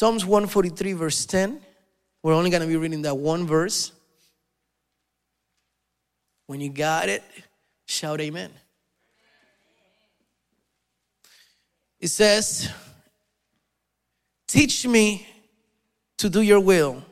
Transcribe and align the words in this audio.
Psalms 0.00 0.24
143, 0.24 0.94
verse 0.94 1.26
10. 1.26 1.60
We're 2.22 2.32
only 2.32 2.48
going 2.48 2.62
to 2.62 2.66
be 2.66 2.78
reading 2.78 3.02
that 3.02 3.18
one 3.18 3.46
verse. 3.46 3.92
When 6.46 6.62
you 6.62 6.70
got 6.70 7.10
it, 7.10 7.22
shout 7.84 8.18
amen. 8.18 8.50
It 11.98 12.08
says, 12.08 12.70
Teach 14.48 14.86
me 14.86 15.28
to 16.16 16.30
do 16.30 16.40
your 16.40 16.60
will, 16.60 17.04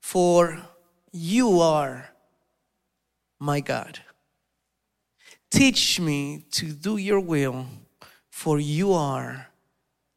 for 0.00 0.60
you 1.12 1.60
are 1.60 2.10
my 3.38 3.60
God. 3.60 4.00
Teach 5.48 6.00
me 6.00 6.42
to 6.50 6.72
do 6.72 6.96
your 6.96 7.20
will, 7.20 7.66
for 8.30 8.58
you 8.58 8.94
are 8.94 9.46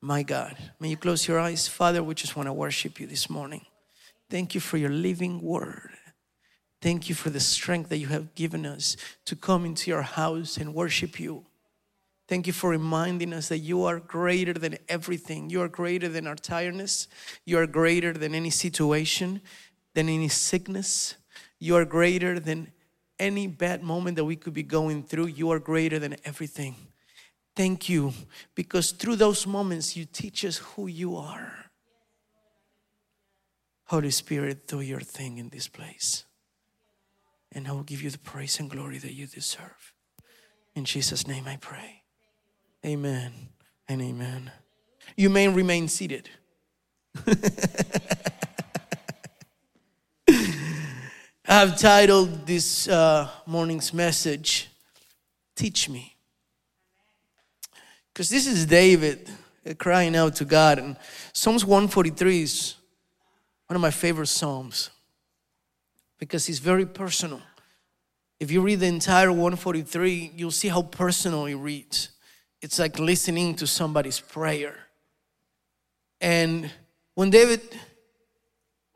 my 0.01 0.23
God. 0.23 0.57
May 0.79 0.89
you 0.89 0.97
close 0.97 1.27
your 1.27 1.39
eyes. 1.39 1.67
Father, 1.67 2.03
we 2.03 2.15
just 2.15 2.35
want 2.35 2.47
to 2.47 2.53
worship 2.53 2.99
you 2.99 3.05
this 3.05 3.29
morning. 3.29 3.65
Thank 4.29 4.55
you 4.55 4.61
for 4.61 4.77
your 4.77 4.89
living 4.89 5.41
word. 5.41 5.91
Thank 6.81 7.09
you 7.09 7.15
for 7.15 7.29
the 7.29 7.39
strength 7.39 7.89
that 7.89 7.99
you 7.99 8.07
have 8.07 8.33
given 8.33 8.65
us 8.65 8.97
to 9.25 9.35
come 9.35 9.65
into 9.65 9.91
your 9.91 10.01
house 10.01 10.57
and 10.57 10.73
worship 10.73 11.19
you. 11.19 11.45
Thank 12.27 12.47
you 12.47 12.53
for 12.53 12.71
reminding 12.71 13.33
us 13.33 13.49
that 13.49 13.59
you 13.59 13.83
are 13.83 13.99
greater 13.99 14.53
than 14.53 14.77
everything. 14.89 15.49
You 15.49 15.61
are 15.61 15.67
greater 15.67 16.07
than 16.07 16.25
our 16.25 16.35
tiredness. 16.35 17.07
You 17.45 17.59
are 17.59 17.67
greater 17.67 18.13
than 18.13 18.33
any 18.33 18.49
situation, 18.49 19.41
than 19.93 20.09
any 20.09 20.29
sickness. 20.29 21.15
You 21.59 21.75
are 21.75 21.85
greater 21.85 22.39
than 22.39 22.71
any 23.19 23.45
bad 23.45 23.83
moment 23.83 24.15
that 24.15 24.25
we 24.25 24.35
could 24.35 24.53
be 24.53 24.63
going 24.63 25.03
through. 25.03 25.27
You 25.27 25.51
are 25.51 25.59
greater 25.59 25.99
than 25.99 26.15
everything. 26.25 26.75
Thank 27.55 27.89
you 27.89 28.13
because 28.55 28.91
through 28.91 29.17
those 29.17 29.45
moments 29.45 29.97
you 29.97 30.05
teach 30.05 30.45
us 30.45 30.57
who 30.57 30.87
you 30.87 31.17
are. 31.17 31.71
Holy 33.85 34.11
Spirit, 34.11 34.67
do 34.67 34.79
your 34.79 35.01
thing 35.01 35.37
in 35.37 35.49
this 35.49 35.67
place. 35.67 36.23
And 37.51 37.67
I 37.67 37.73
will 37.73 37.83
give 37.83 38.01
you 38.01 38.09
the 38.09 38.17
praise 38.17 38.57
and 38.59 38.69
glory 38.69 38.97
that 38.99 39.13
you 39.13 39.27
deserve. 39.27 39.93
In 40.75 40.85
Jesus' 40.85 41.27
name 41.27 41.45
I 41.45 41.57
pray. 41.57 42.03
Amen 42.85 43.33
and 43.89 44.01
amen. 44.01 44.51
You 45.17 45.29
may 45.29 45.49
remain 45.49 45.89
seated. 45.89 46.29
I've 51.45 51.77
titled 51.77 52.47
this 52.47 52.87
uh, 52.87 53.29
morning's 53.45 53.93
message, 53.93 54.69
Teach 55.53 55.89
Me. 55.89 56.10
Because 58.21 58.29
this 58.29 58.45
is 58.45 58.67
David 58.67 59.31
uh, 59.67 59.73
crying 59.73 60.15
out 60.15 60.35
to 60.35 60.45
God. 60.45 60.77
And 60.77 60.95
Psalms 61.33 61.65
143 61.65 62.43
is 62.43 62.75
one 63.65 63.73
of 63.73 63.81
my 63.81 63.89
favorite 63.89 64.27
Psalms 64.27 64.91
because 66.19 66.47
it's 66.47 66.59
very 66.59 66.85
personal. 66.85 67.41
If 68.39 68.51
you 68.51 68.61
read 68.61 68.81
the 68.81 68.85
entire 68.85 69.31
143, 69.31 70.33
you'll 70.35 70.51
see 70.51 70.67
how 70.67 70.83
personal 70.83 71.47
it 71.47 71.55
reads 71.55 72.09
it's 72.61 72.77
like 72.77 72.99
listening 72.99 73.55
to 73.55 73.65
somebody's 73.65 74.19
prayer. 74.19 74.75
And 76.21 76.69
when 77.15 77.31
David 77.31 77.61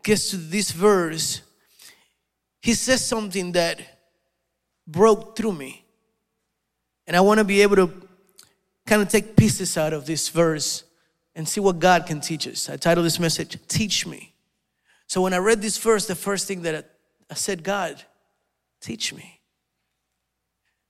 gets 0.04 0.30
to 0.30 0.38
this 0.38 0.70
verse, 0.70 1.42
he 2.62 2.76
says 2.76 3.04
something 3.04 3.54
that 3.54 3.82
broke 4.86 5.36
through 5.36 5.54
me. 5.54 5.84
And 7.08 7.18
I 7.18 7.22
want 7.22 7.40
to 7.40 7.44
be 7.44 7.64
able 7.64 7.78
to 7.78 8.05
kind 8.86 9.02
of 9.02 9.10
take 9.10 9.36
pieces 9.36 9.78
out 9.78 9.94
of 9.94 10.06
this 10.06 10.30
verse 10.30 10.84
and 11.36 11.48
see 11.48 11.60
what 11.60 11.80
God 11.80 12.06
can 12.06 12.22
teach 12.22 12.48
us. 12.48 12.70
I 12.70 12.78
titled 12.78 13.06
this 13.06 13.20
message, 13.20 13.58
Teach 13.68 14.06
Me. 14.06 14.34
So 15.08 15.22
when 15.22 15.34
I 15.34 15.38
read 15.38 15.62
this 15.62 15.78
verse, 15.78 16.08
the 16.08 16.16
first 16.16 16.48
thing 16.48 16.62
that 16.64 16.90
I 17.30 17.34
said, 17.34 17.64
God, 17.64 18.02
teach 18.82 19.14
me. 19.14 19.42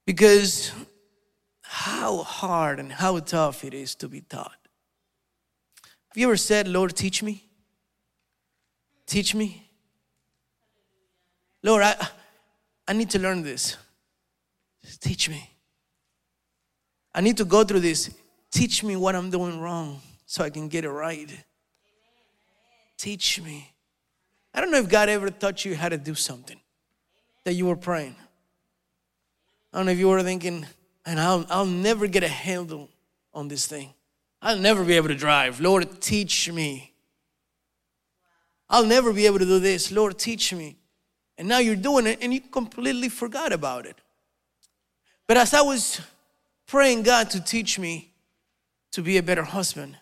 Because 0.05 0.71
how 1.61 2.17
hard 2.17 2.79
and 2.79 2.91
how 2.91 3.19
tough 3.19 3.63
it 3.63 3.73
is 3.73 3.95
to 3.95 4.07
be 4.07 4.21
taught. 4.21 4.55
Have 5.83 6.17
you 6.17 6.27
ever 6.27 6.37
said, 6.37 6.67
Lord, 6.67 6.95
teach 6.95 7.23
me? 7.23 7.43
Teach 9.07 9.35
me? 9.35 9.69
Lord, 11.63 11.83
I, 11.83 12.07
I 12.87 12.93
need 12.93 13.09
to 13.11 13.19
learn 13.19 13.41
this. 13.41 13.75
Just 14.83 15.01
teach 15.01 15.27
me. 15.27 15.49
I 17.15 17.21
need 17.21 17.37
to 17.37 17.45
go 17.45 17.63
through 17.63 17.79
this. 17.79 18.13
Teach 18.51 18.83
me 18.83 18.97
what 18.97 19.15
I'm 19.15 19.29
doing 19.29 19.61
wrong 19.61 20.01
so 20.25 20.43
I 20.43 20.49
can 20.49 20.67
get 20.67 20.83
it 20.83 20.91
right. 20.91 21.31
Teach 22.97 23.41
me. 23.41 23.71
I 24.53 24.59
don't 24.59 24.69
know 24.69 24.79
if 24.79 24.89
God 24.89 25.07
ever 25.07 25.29
taught 25.29 25.63
you 25.63 25.75
how 25.75 25.87
to 25.87 25.97
do 25.97 26.13
something 26.13 26.59
that 27.45 27.53
you 27.53 27.67
were 27.67 27.77
praying. 27.77 28.15
I 29.71 29.77
don't 29.77 29.85
know 29.85 29.93
if 29.93 29.97
you 29.97 30.09
were 30.09 30.23
thinking, 30.23 30.65
and 31.05 31.19
I'll, 31.19 31.45
I'll 31.49 31.65
never 31.65 32.07
get 32.07 32.23
a 32.23 32.27
handle 32.27 32.89
on 33.33 33.47
this 33.47 33.65
thing. 33.65 33.93
I'll 34.41 34.59
never 34.59 34.83
be 34.83 34.93
able 34.93 35.07
to 35.07 35.15
drive. 35.15 35.61
Lord, 35.61 36.01
teach 36.01 36.51
me. 36.51 36.91
I'll 38.69 38.85
never 38.85 39.13
be 39.13 39.25
able 39.25 39.39
to 39.39 39.45
do 39.45 39.59
this. 39.59 39.91
Lord, 39.91 40.17
teach 40.17 40.53
me. 40.53 40.77
And 41.37 41.47
now 41.47 41.59
you're 41.59 41.75
doing 41.75 42.07
it 42.07 42.19
and 42.21 42.33
you 42.33 42.41
completely 42.41 43.09
forgot 43.09 43.53
about 43.53 43.85
it. 43.85 43.95
But 45.27 45.37
as 45.37 45.53
I 45.53 45.61
was 45.61 46.01
praying 46.67 47.03
God 47.03 47.29
to 47.31 47.43
teach 47.43 47.77
me 47.77 48.11
to 48.91 49.01
be 49.01 49.17
a 49.17 49.23
better 49.23 49.43
husband, 49.43 49.97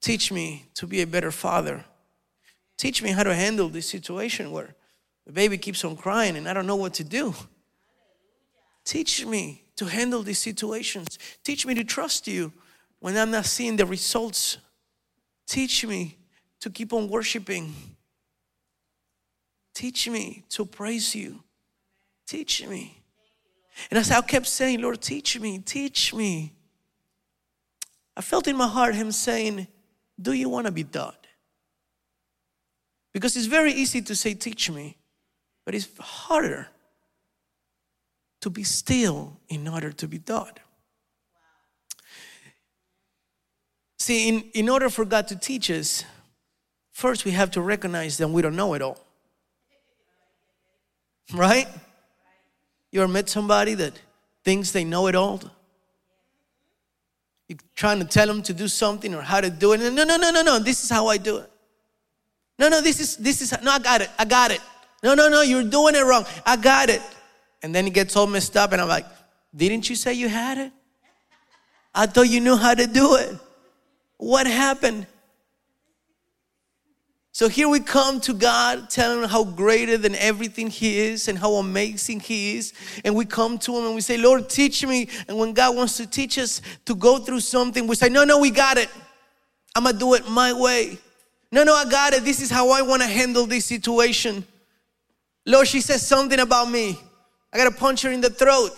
teach 0.00 0.32
me 0.32 0.66
to 0.74 0.86
be 0.86 1.02
a 1.02 1.06
better 1.06 1.30
father, 1.30 1.84
teach 2.76 3.02
me 3.02 3.10
how 3.10 3.22
to 3.22 3.34
handle 3.34 3.68
this 3.68 3.88
situation 3.88 4.50
where 4.50 4.74
the 5.26 5.32
baby 5.32 5.58
keeps 5.58 5.84
on 5.84 5.96
crying 5.96 6.36
and 6.36 6.48
I 6.48 6.52
don't 6.52 6.66
know 6.66 6.76
what 6.76 6.94
to 6.94 7.04
do. 7.04 7.34
Teach 8.84 9.24
me 9.24 9.62
to 9.76 9.84
handle 9.84 10.22
these 10.22 10.38
situations. 10.38 11.18
Teach 11.44 11.64
me 11.64 11.74
to 11.74 11.84
trust 11.84 12.26
you 12.26 12.52
when 12.98 13.16
I'm 13.16 13.30
not 13.30 13.46
seeing 13.46 13.76
the 13.76 13.86
results. 13.86 14.58
Teach 15.46 15.86
me 15.86 16.18
to 16.60 16.70
keep 16.70 16.92
on 16.92 17.08
worshiping. 17.08 17.74
Teach 19.74 20.08
me 20.08 20.44
to 20.50 20.66
praise 20.66 21.14
you. 21.14 21.42
Teach 22.26 22.66
me. 22.66 23.01
And 23.90 23.98
as 23.98 24.10
I 24.10 24.20
kept 24.20 24.46
saying, 24.46 24.80
Lord, 24.80 25.00
teach 25.00 25.38
me, 25.40 25.58
teach 25.58 26.12
me. 26.14 26.52
I 28.16 28.20
felt 28.20 28.46
in 28.46 28.56
my 28.56 28.68
heart 28.68 28.94
Him 28.94 29.10
saying, 29.12 29.66
Do 30.20 30.32
you 30.32 30.48
want 30.48 30.66
to 30.66 30.72
be 30.72 30.84
taught? 30.84 31.26
Because 33.12 33.36
it's 33.36 33.46
very 33.46 33.72
easy 33.72 34.02
to 34.02 34.14
say, 34.14 34.34
Teach 34.34 34.70
me, 34.70 34.96
but 35.64 35.74
it's 35.74 35.88
harder 35.98 36.68
to 38.40 38.50
be 38.50 38.64
still 38.64 39.38
in 39.48 39.68
order 39.68 39.92
to 39.92 40.08
be 40.08 40.18
taught. 40.18 40.60
See, 43.98 44.28
in, 44.28 44.40
in 44.52 44.68
order 44.68 44.90
for 44.90 45.04
God 45.04 45.28
to 45.28 45.36
teach 45.36 45.70
us, 45.70 46.04
first 46.90 47.24
we 47.24 47.30
have 47.30 47.52
to 47.52 47.60
recognize 47.60 48.18
that 48.18 48.28
we 48.28 48.42
don't 48.42 48.56
know 48.56 48.74
it 48.74 48.82
all. 48.82 48.98
Right? 51.32 51.68
You 52.92 53.02
ever 53.02 53.10
met 53.10 53.28
somebody 53.28 53.74
that 53.74 53.94
thinks 54.44 54.70
they 54.70 54.84
know 54.84 55.06
it 55.08 55.14
all? 55.14 55.40
You're 57.48 57.58
trying 57.74 57.98
to 57.98 58.04
tell 58.04 58.26
them 58.26 58.42
to 58.42 58.54
do 58.54 58.68
something 58.68 59.14
or 59.14 59.22
how 59.22 59.40
to 59.40 59.50
do 59.50 59.72
it. 59.72 59.78
No, 59.78 60.04
no, 60.04 60.16
no, 60.16 60.30
no, 60.30 60.42
no. 60.42 60.58
This 60.58 60.84
is 60.84 60.90
how 60.90 61.08
I 61.08 61.16
do 61.16 61.38
it. 61.38 61.50
No, 62.58 62.68
no, 62.68 62.80
this 62.80 63.00
is 63.00 63.16
this 63.16 63.40
is 63.40 63.52
no, 63.62 63.72
I 63.72 63.78
got 63.78 64.02
it. 64.02 64.10
I 64.18 64.24
got 64.24 64.50
it. 64.50 64.60
No, 65.02 65.14
no, 65.14 65.28
no, 65.28 65.40
you're 65.40 65.64
doing 65.64 65.96
it 65.96 66.04
wrong. 66.04 66.24
I 66.46 66.56
got 66.56 66.90
it. 66.90 67.02
And 67.62 67.74
then 67.74 67.86
it 67.86 67.94
gets 67.94 68.14
all 68.14 68.26
messed 68.26 68.56
up, 68.56 68.72
and 68.72 68.80
I'm 68.80 68.88
like, 68.88 69.06
didn't 69.54 69.88
you 69.88 69.96
say 69.96 70.12
you 70.12 70.28
had 70.28 70.58
it? 70.58 70.72
I 71.94 72.06
thought 72.06 72.28
you 72.28 72.40
knew 72.40 72.56
how 72.56 72.74
to 72.74 72.86
do 72.86 73.16
it. 73.16 73.36
What 74.18 74.46
happened? 74.46 75.06
So 77.34 77.48
here 77.48 77.68
we 77.68 77.80
come 77.80 78.20
to 78.22 78.34
God, 78.34 78.90
telling 78.90 79.22
him 79.22 79.28
how 79.28 79.44
greater 79.44 79.96
than 79.96 80.14
everything 80.16 80.68
He 80.68 80.98
is 80.98 81.28
and 81.28 81.38
how 81.38 81.54
amazing 81.54 82.20
He 82.20 82.56
is. 82.56 82.74
And 83.04 83.16
we 83.16 83.24
come 83.24 83.56
to 83.58 83.76
Him 83.76 83.86
and 83.86 83.94
we 83.94 84.02
say, 84.02 84.18
Lord, 84.18 84.50
teach 84.50 84.86
me. 84.86 85.08
And 85.26 85.38
when 85.38 85.54
God 85.54 85.74
wants 85.74 85.96
to 85.96 86.06
teach 86.06 86.38
us 86.38 86.60
to 86.84 86.94
go 86.94 87.18
through 87.18 87.40
something, 87.40 87.86
we 87.86 87.96
say, 87.96 88.10
No, 88.10 88.24
no, 88.24 88.38
we 88.38 88.50
got 88.50 88.76
it. 88.76 88.90
I'm 89.74 89.84
gonna 89.84 89.98
do 89.98 90.12
it 90.14 90.28
my 90.28 90.52
way. 90.52 90.98
No, 91.50 91.64
no, 91.64 91.74
I 91.74 91.86
got 91.86 92.12
it. 92.12 92.22
This 92.22 92.42
is 92.42 92.50
how 92.50 92.70
I 92.70 92.82
wanna 92.82 93.06
handle 93.06 93.46
this 93.46 93.64
situation. 93.64 94.44
Lord, 95.46 95.66
she 95.66 95.80
says 95.80 96.06
something 96.06 96.38
about 96.38 96.70
me. 96.70 96.98
I 97.52 97.58
got 97.58 97.70
to 97.70 97.76
punch 97.76 98.02
her 98.02 98.10
in 98.10 98.20
the 98.20 98.30
throat. 98.30 98.70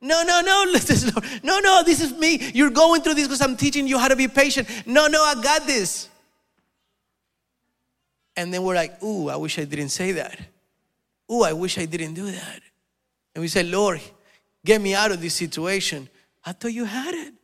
No, 0.00 0.22
no, 0.22 0.40
no, 0.40 0.64
Lord. 0.70 1.24
no, 1.42 1.60
no, 1.60 1.82
this 1.84 2.00
is 2.00 2.12
me. 2.12 2.50
You're 2.52 2.70
going 2.70 3.00
through 3.00 3.14
this 3.14 3.26
because 3.26 3.40
I'm 3.40 3.56
teaching 3.56 3.86
you 3.86 3.98
how 3.98 4.08
to 4.08 4.16
be 4.16 4.28
patient. 4.28 4.68
No, 4.86 5.06
no, 5.06 5.22
I 5.22 5.34
got 5.40 5.66
this. 5.66 6.08
And 8.36 8.52
then 8.52 8.62
we're 8.62 8.74
like, 8.74 9.02
ooh, 9.02 9.28
I 9.28 9.36
wish 9.36 9.58
I 9.58 9.64
didn't 9.64 9.90
say 9.90 10.12
that. 10.12 10.38
Ooh, 11.30 11.42
I 11.42 11.52
wish 11.52 11.78
I 11.78 11.84
didn't 11.84 12.14
do 12.14 12.30
that. 12.30 12.60
And 13.34 13.42
we 13.42 13.48
say, 13.48 13.62
Lord, 13.62 14.00
get 14.64 14.80
me 14.80 14.94
out 14.94 15.10
of 15.10 15.20
this 15.20 15.34
situation. 15.34 16.08
I 16.44 16.52
thought 16.52 16.72
you 16.72 16.84
had 16.84 17.14
it. 17.14 17.34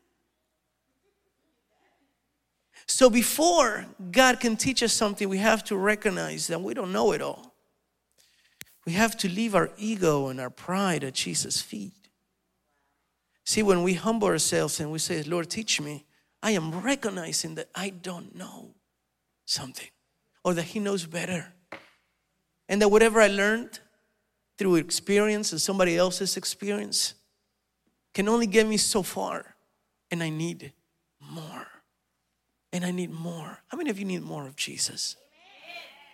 So 2.87 3.09
before 3.09 3.87
God 4.11 4.41
can 4.41 4.57
teach 4.57 4.83
us 4.83 4.93
something, 4.93 5.29
we 5.29 5.39
have 5.39 5.63
to 5.65 5.77
recognize 5.77 6.49
that 6.49 6.61
we 6.61 6.75
don't 6.75 6.93
know 6.93 7.13
it 7.13 7.23
all. 7.23 7.55
We 8.85 8.93
have 8.93 9.17
to 9.19 9.29
leave 9.29 9.55
our 9.55 9.71
ego 9.79 10.29
and 10.29 10.41
our 10.41 10.51
pride 10.51 11.05
at 11.05 11.15
Jesus' 11.15 11.61
feet. 11.61 11.93
See, 13.45 13.63
when 13.63 13.83
we 13.83 13.95
humble 13.95 14.29
ourselves 14.29 14.81
and 14.81 14.91
we 14.91 14.99
say, 14.99 15.23
Lord, 15.23 15.49
teach 15.49 15.81
me, 15.81 16.05
I 16.43 16.53
am 16.53 16.81
recognizing 16.81 17.55
that 17.57 17.69
I 17.75 17.91
don't 17.91 18.35
know 18.35 18.75
something 19.45 19.89
or 20.45 20.55
that 20.55 20.65
He 20.65 20.81
knows 20.81 21.07
better. 21.07 21.53
And 22.69 22.81
that 22.83 22.89
whatever 22.89 23.21
I 23.21 23.29
learned 23.29 23.81
through 24.59 24.77
experience 24.77 25.53
and 25.53 25.61
somebody 25.61 25.97
else's 25.97 26.37
experience 26.37 27.15
can 28.15 28.29
only 28.29 28.47
get 28.47 28.67
me 28.67 28.77
so 28.77 29.03
far. 29.03 29.57
And 30.11 30.23
I 30.23 30.29
need 30.29 30.73
more 31.21 31.67
and 32.73 32.85
I 32.85 32.91
need 32.91 33.11
more. 33.11 33.59
How 33.69 33.79
many 33.79 33.91
of 33.91 33.99
you 33.99 34.05
need 34.05 34.23
more 34.23 34.47
of 34.47 34.57
Jesus? 34.57 35.17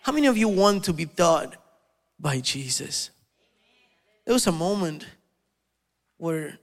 How 0.03 0.11
many 0.11 0.27
of 0.27 0.37
you 0.37 0.47
want 0.47 0.83
to 0.85 0.93
be 0.93 1.05
taught 1.05 1.55
by 2.19 2.39
Jesus? 2.39 3.11
There 4.25 4.33
was 4.33 4.47
a 4.47 4.51
moment 4.51 5.05
where 6.17 6.57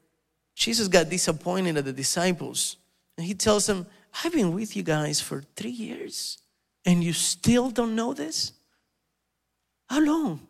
Jesus 0.55 0.89
got 0.89 1.09
disappointed 1.09 1.77
at 1.77 1.85
the 1.85 1.93
disciples 1.93 2.77
and 3.17 3.27
he 3.27 3.35
tells 3.35 3.67
them, 3.67 3.87
I've 4.25 4.33
been 4.33 4.55
with 4.55 4.77
you 4.77 4.83
guys 4.83 5.21
for 5.21 5.43
three 5.57 5.71
years 5.71 6.39
and 6.85 7.03
you 7.03 7.13
still 7.13 7.71
don't 7.71 7.95
know 7.95 8.15
this? 8.15 8.53
How 9.87 10.01
long 10.01 10.47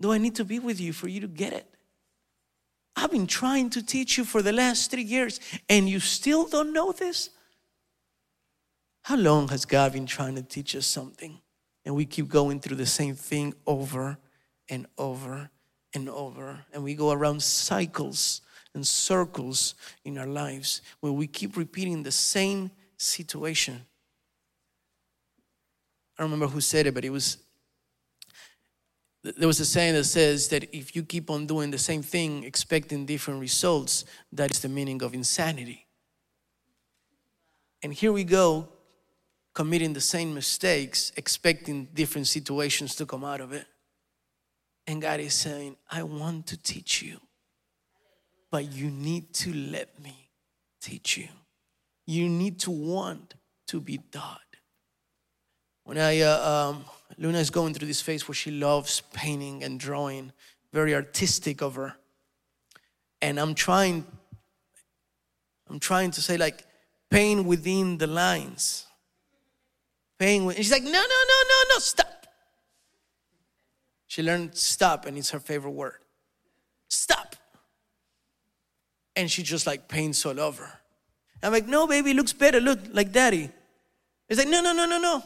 do 0.00 0.12
I 0.12 0.18
need 0.18 0.34
to 0.36 0.44
be 0.44 0.58
with 0.58 0.80
you 0.80 0.92
for 0.92 1.08
you 1.08 1.20
to 1.20 1.28
get 1.28 1.52
it? 1.52 1.66
I've 2.94 3.10
been 3.10 3.26
trying 3.26 3.70
to 3.70 3.84
teach 3.84 4.16
you 4.16 4.24
for 4.24 4.42
the 4.42 4.52
last 4.52 4.90
three 4.90 5.02
years 5.02 5.38
and 5.68 5.88
you 5.88 6.00
still 6.00 6.46
don't 6.46 6.72
know 6.72 6.92
this? 6.92 7.30
How 9.02 9.16
long 9.16 9.48
has 9.48 9.64
God 9.64 9.92
been 9.92 10.06
trying 10.06 10.34
to 10.34 10.42
teach 10.42 10.74
us 10.74 10.86
something? 10.86 11.38
And 11.84 11.94
we 11.94 12.06
keep 12.06 12.28
going 12.28 12.58
through 12.58 12.76
the 12.76 12.86
same 12.86 13.14
thing 13.14 13.54
over 13.66 14.18
and 14.68 14.86
over 14.98 15.50
and 15.94 16.08
over. 16.08 16.64
And 16.72 16.82
we 16.82 16.94
go 16.94 17.12
around 17.12 17.42
cycles 17.42 18.40
and 18.74 18.86
circles 18.86 19.74
in 20.04 20.18
our 20.18 20.26
lives 20.26 20.82
where 21.00 21.12
we 21.12 21.26
keep 21.26 21.56
repeating 21.56 22.02
the 22.02 22.10
same 22.10 22.70
situation. 22.96 23.86
I 26.18 26.22
don't 26.22 26.30
remember 26.30 26.52
who 26.52 26.60
said 26.60 26.86
it, 26.86 26.94
but 26.94 27.04
it 27.04 27.10
was 27.10 27.38
there 29.36 29.48
was 29.48 29.58
a 29.58 29.64
saying 29.64 29.94
that 29.94 30.04
says 30.04 30.48
that 30.48 30.72
if 30.72 30.94
you 30.94 31.02
keep 31.02 31.30
on 31.30 31.46
doing 31.46 31.72
the 31.72 31.78
same 31.78 32.02
thing 32.02 32.44
expecting 32.44 33.04
different 33.06 33.40
results, 33.40 34.04
that 34.32 34.52
is 34.52 34.60
the 34.60 34.68
meaning 34.68 35.02
of 35.02 35.14
insanity. 35.14 35.86
And 37.82 37.92
here 37.92 38.12
we 38.12 38.22
go 38.22 38.68
committing 39.52 39.94
the 39.94 40.00
same 40.00 40.34
mistakes, 40.34 41.12
expecting 41.16 41.86
different 41.94 42.26
situations 42.26 42.94
to 42.94 43.06
come 43.06 43.24
out 43.24 43.40
of 43.40 43.52
it. 43.52 43.66
And 44.86 45.00
God 45.00 45.18
is 45.18 45.34
saying, 45.34 45.76
I 45.90 46.02
want 46.02 46.46
to 46.48 46.62
teach 46.62 47.02
you, 47.02 47.18
but 48.50 48.70
you 48.70 48.90
need 48.90 49.32
to 49.34 49.52
let 49.52 50.00
me 50.00 50.28
teach 50.80 51.16
you. 51.16 51.28
You 52.06 52.28
need 52.28 52.60
to 52.60 52.70
want 52.70 53.34
to 53.68 53.80
be 53.80 53.98
taught. 54.12 54.45
When 55.86 55.98
I, 55.98 56.20
uh, 56.20 56.72
um, 56.74 56.84
Luna 57.16 57.38
is 57.38 57.50
going 57.50 57.72
through 57.72 57.86
this 57.86 58.00
phase 58.00 58.26
where 58.26 58.34
she 58.34 58.50
loves 58.50 59.02
painting 59.12 59.62
and 59.62 59.78
drawing, 59.78 60.32
very 60.72 60.96
artistic 60.96 61.62
of 61.62 61.76
her. 61.76 61.94
And 63.22 63.38
I'm 63.38 63.54
trying, 63.54 64.04
I'm 65.70 65.78
trying 65.78 66.10
to 66.10 66.20
say 66.20 66.36
like, 66.36 66.64
paint 67.08 67.46
within 67.46 67.98
the 67.98 68.08
lines 68.08 68.86
paying 70.18 70.44
with, 70.44 70.56
she's 70.56 70.72
like, 70.72 70.82
no, 70.82 70.90
no, 70.90 70.98
no, 70.98 71.02
no, 71.48 71.74
no, 71.74 71.78
stop. 71.78 72.26
She 74.08 74.24
learned 74.24 74.56
stop, 74.56 75.06
and 75.06 75.16
it's 75.16 75.30
her 75.30 75.38
favorite 75.38 75.70
word. 75.70 75.98
Stop. 76.88 77.36
And 79.14 79.30
she 79.30 79.44
just 79.44 79.68
like 79.68 79.86
paints 79.86 80.26
all 80.26 80.40
over. 80.40 80.68
I'm 81.44 81.52
like, 81.52 81.68
no, 81.68 81.86
baby, 81.86 82.12
looks 82.12 82.32
better. 82.32 82.60
Look 82.60 82.80
like 82.92 83.12
daddy. 83.12 83.50
It's 84.28 84.40
like, 84.40 84.48
no, 84.48 84.60
no, 84.60 84.72
no, 84.72 84.84
no, 84.84 84.98
no. 84.98 85.22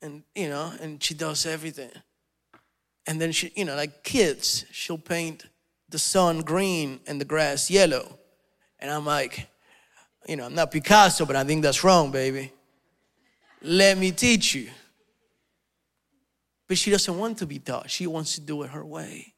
And, 0.00 0.22
you 0.34 0.48
know, 0.48 0.72
and 0.80 1.02
she 1.02 1.14
does 1.14 1.44
everything. 1.46 1.90
And 3.06 3.20
then 3.20 3.32
she, 3.32 3.52
you 3.56 3.64
know, 3.64 3.74
like 3.74 4.04
kids, 4.04 4.64
she'll 4.70 4.98
paint 4.98 5.46
the 5.88 5.98
sun 5.98 6.40
green 6.42 7.00
and 7.06 7.20
the 7.20 7.24
grass 7.24 7.70
yellow. 7.70 8.18
And 8.78 8.90
I'm 8.90 9.06
like, 9.06 9.48
you 10.28 10.36
know, 10.36 10.44
I'm 10.44 10.54
not 10.54 10.70
Picasso, 10.70 11.24
but 11.24 11.34
I 11.34 11.44
think 11.44 11.62
that's 11.62 11.82
wrong, 11.82 12.10
baby. 12.10 12.52
Let 13.62 13.98
me 13.98 14.12
teach 14.12 14.54
you. 14.54 14.68
But 16.68 16.76
she 16.76 16.90
doesn't 16.90 17.18
want 17.18 17.38
to 17.38 17.46
be 17.46 17.58
taught, 17.58 17.90
she 17.90 18.06
wants 18.06 18.34
to 18.34 18.40
do 18.42 18.62
it 18.62 18.70
her 18.70 18.84
way. 18.84 19.34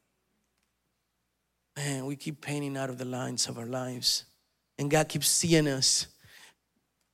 Man, 1.77 2.05
we 2.05 2.17
keep 2.17 2.41
painting 2.41 2.75
out 2.75 2.89
of 2.89 2.97
the 2.97 3.05
lines 3.05 3.47
of 3.47 3.57
our 3.57 3.65
lives. 3.65 4.25
And 4.77 4.91
God 4.91 5.07
keeps 5.07 5.29
seeing 5.29 5.67
us 5.67 6.07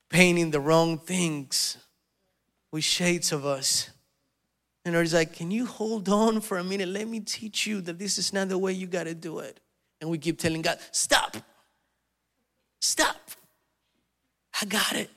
painting 0.10 0.52
the 0.52 0.60
wrong 0.60 0.98
things 0.98 1.78
with 2.72 2.84
shades 2.84 3.32
of 3.32 3.46
us. 3.46 3.90
And 4.86 4.96
He's 4.96 5.14
like, 5.14 5.34
Can 5.34 5.52
you 5.52 5.66
hold 5.66 6.10
on 6.10 6.42
for 6.42 6.58
a 6.58 6.64
minute? 6.64 6.88
Let 6.90 7.08
me 7.08 7.20
teach 7.20 7.68
you 7.68 7.82
that 7.82 8.00
this 8.00 8.18
is 8.18 8.34
not 8.34 8.50
the 8.50 8.58
way 8.58 8.72
you 8.72 8.88
got 8.88 9.04
to 9.04 9.14
do 9.14 9.40
it. 9.40 9.60
And 10.00 10.10
we 10.10 10.18
keep 10.18 10.40
telling 10.40 10.62
God, 10.62 10.80
Stop. 10.92 11.38
Stop. 12.80 13.32
I 14.62 14.66
got 14.66 14.94
it 14.94 15.10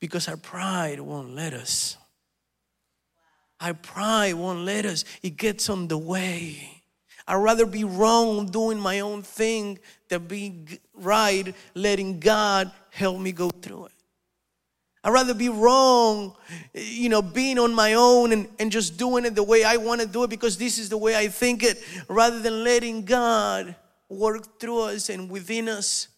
because 0.00 0.28
our 0.28 0.36
pride 0.36 1.00
won't 1.00 1.34
let 1.34 1.52
us. 1.52 1.96
Our 3.60 3.74
pride 3.74 4.34
won't 4.34 4.60
let 4.60 4.84
us. 4.84 5.04
It 5.22 5.36
gets 5.36 5.70
on 5.70 5.88
the 5.88 5.98
way. 5.98 6.82
I'd 7.26 7.36
rather 7.36 7.66
be 7.66 7.84
wrong 7.84 8.46
doing 8.46 8.78
my 8.78 9.00
own 9.00 9.22
thing 9.22 9.78
than 10.08 10.26
be 10.26 10.64
right 10.94 11.54
letting 11.74 12.20
God 12.20 12.70
help 12.90 13.18
me 13.18 13.32
go 13.32 13.50
through 13.50 13.86
it. 13.86 13.92
I'd 15.06 15.12
rather 15.12 15.34
be 15.34 15.48
wrong, 15.48 16.34
you 16.74 17.08
know, 17.08 17.22
being 17.22 17.60
on 17.60 17.72
my 17.72 17.94
own 17.94 18.32
and, 18.32 18.48
and 18.58 18.72
just 18.72 18.98
doing 18.98 19.24
it 19.24 19.36
the 19.36 19.42
way 19.44 19.62
I 19.62 19.76
want 19.76 20.00
to 20.00 20.06
do 20.08 20.24
it 20.24 20.30
because 20.30 20.58
this 20.58 20.78
is 20.78 20.88
the 20.88 20.98
way 20.98 21.14
I 21.14 21.28
think 21.28 21.62
it, 21.62 21.80
rather 22.08 22.40
than 22.40 22.64
letting 22.64 23.04
God 23.04 23.76
work 24.08 24.58
through 24.58 24.80
us 24.80 25.08
and 25.08 25.30
within 25.30 25.68
us 25.68 26.08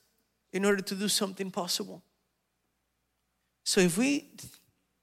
in 0.55 0.65
order 0.65 0.81
to 0.81 0.95
do 0.95 1.07
something 1.07 1.51
possible. 1.51 2.03
So 3.63 3.83
if 3.83 3.99
we 3.99 4.25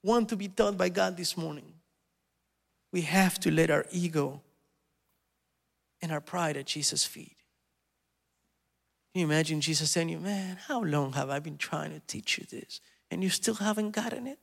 want 0.02 0.30
to 0.30 0.36
be 0.36 0.48
taught 0.48 0.76
by 0.76 0.88
God 0.88 1.16
this 1.16 1.36
morning, 1.36 1.72
we 2.92 3.02
have 3.02 3.38
to 3.38 3.52
let 3.52 3.70
our 3.70 3.86
ego 3.92 4.40
and 6.02 6.10
our 6.10 6.20
pride 6.20 6.56
at 6.56 6.66
Jesus' 6.66 7.04
feet. 7.04 7.36
Can 9.12 9.20
you 9.20 9.26
imagine 9.26 9.60
Jesus 9.60 9.92
saying 9.92 10.08
you, 10.08 10.18
man, 10.18 10.58
how 10.66 10.82
long 10.82 11.12
have 11.12 11.30
I 11.30 11.38
been 11.38 11.56
trying 11.56 11.92
to 11.92 12.00
teach 12.00 12.36
you 12.36 12.46
this? 12.50 12.80
And 13.10 13.22
you 13.22 13.30
still 13.30 13.54
haven't 13.54 13.92
gotten 13.92 14.26
it? 14.26 14.38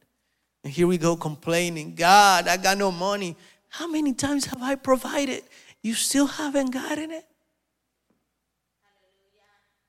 And 0.63 0.72
here 0.72 0.88
we 0.88 0.98
go 0.98 1.15
complaining, 1.15 1.96
God, 1.96 2.48
I 2.48 2.58
got 2.58 2.77
no 2.77 2.91
money. 2.91 3.36
How 3.70 3.88
many 3.88 4.13
times 4.13 4.46
have 4.46 4.62
I 4.62 4.75
provided? 4.75 5.43
You 5.82 5.93
still 5.93 6.27
haven't 6.27 6.72
gotten 6.72 7.12
it? 7.12 7.25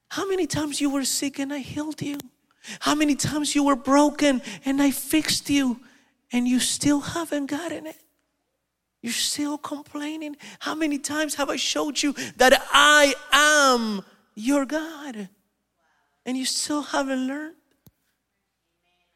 How 0.08 0.28
many 0.28 0.46
times 0.46 0.80
you 0.80 0.90
were 0.90 1.04
sick 1.04 1.38
and 1.38 1.52
I 1.52 1.58
healed 1.58 2.00
you? 2.02 2.18
How 2.80 2.94
many 2.94 3.14
times 3.14 3.54
you 3.54 3.64
were 3.64 3.76
broken 3.76 4.42
and 4.64 4.80
I 4.80 4.90
fixed 4.90 5.50
you 5.50 5.80
and 6.32 6.48
you 6.48 6.60
still 6.60 7.00
haven't 7.00 7.46
gotten 7.46 7.86
it? 7.86 7.96
You're 9.02 9.12
still 9.12 9.58
complaining. 9.58 10.36
How 10.60 10.74
many 10.74 10.98
times 10.98 11.34
have 11.34 11.50
I 11.50 11.56
showed 11.56 12.02
you 12.02 12.14
that 12.36 12.66
I 12.72 13.14
am 13.32 14.04
your 14.34 14.64
God 14.64 15.28
and 16.24 16.38
you 16.38 16.46
still 16.46 16.82
haven't 16.82 17.26
learned? 17.26 17.56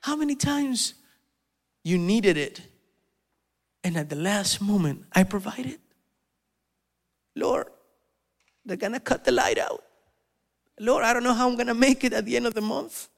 How 0.01 0.17
many 0.17 0.35
times 0.35 0.95
you 1.85 1.99
needed 1.99 2.37
it 2.37 2.61
and 3.85 3.97
at 3.97 4.09
the 4.09 4.17
last 4.17 4.61
moment 4.61 5.05
I 5.13 5.25
provided? 5.25 5.81
Lord, 7.35 7.67
they're 8.65 8.77
gonna 8.77 9.01
cut 9.01 9.25
the 9.25 9.33
light 9.33 9.59
out. 9.59 9.83
Lord, 10.81 11.05
I 11.05 11.13
don't 11.13 11.25
know 11.25 11.35
how 11.35 11.49
I'm 11.49 11.57
gonna 11.57 11.75
make 11.75 12.05
it 12.05 12.13
at 12.13 12.25
the 12.25 12.37
end 12.37 12.47
of 12.47 12.55
the 12.55 12.61
month. 12.61 13.09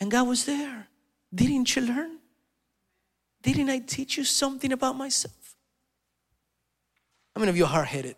And 0.00 0.10
God 0.10 0.26
was 0.26 0.44
there. 0.44 0.88
Didn't 1.34 1.74
you 1.74 1.82
learn? 1.82 2.18
Didn't 3.42 3.68
I 3.68 3.78
teach 3.78 4.16
you 4.16 4.24
something 4.24 4.72
about 4.72 4.96
myself? 4.96 5.54
How 7.34 7.40
many 7.40 7.50
of 7.50 7.56
you 7.56 7.64
are 7.64 7.68
hard 7.68 7.88
headed? 7.88 8.16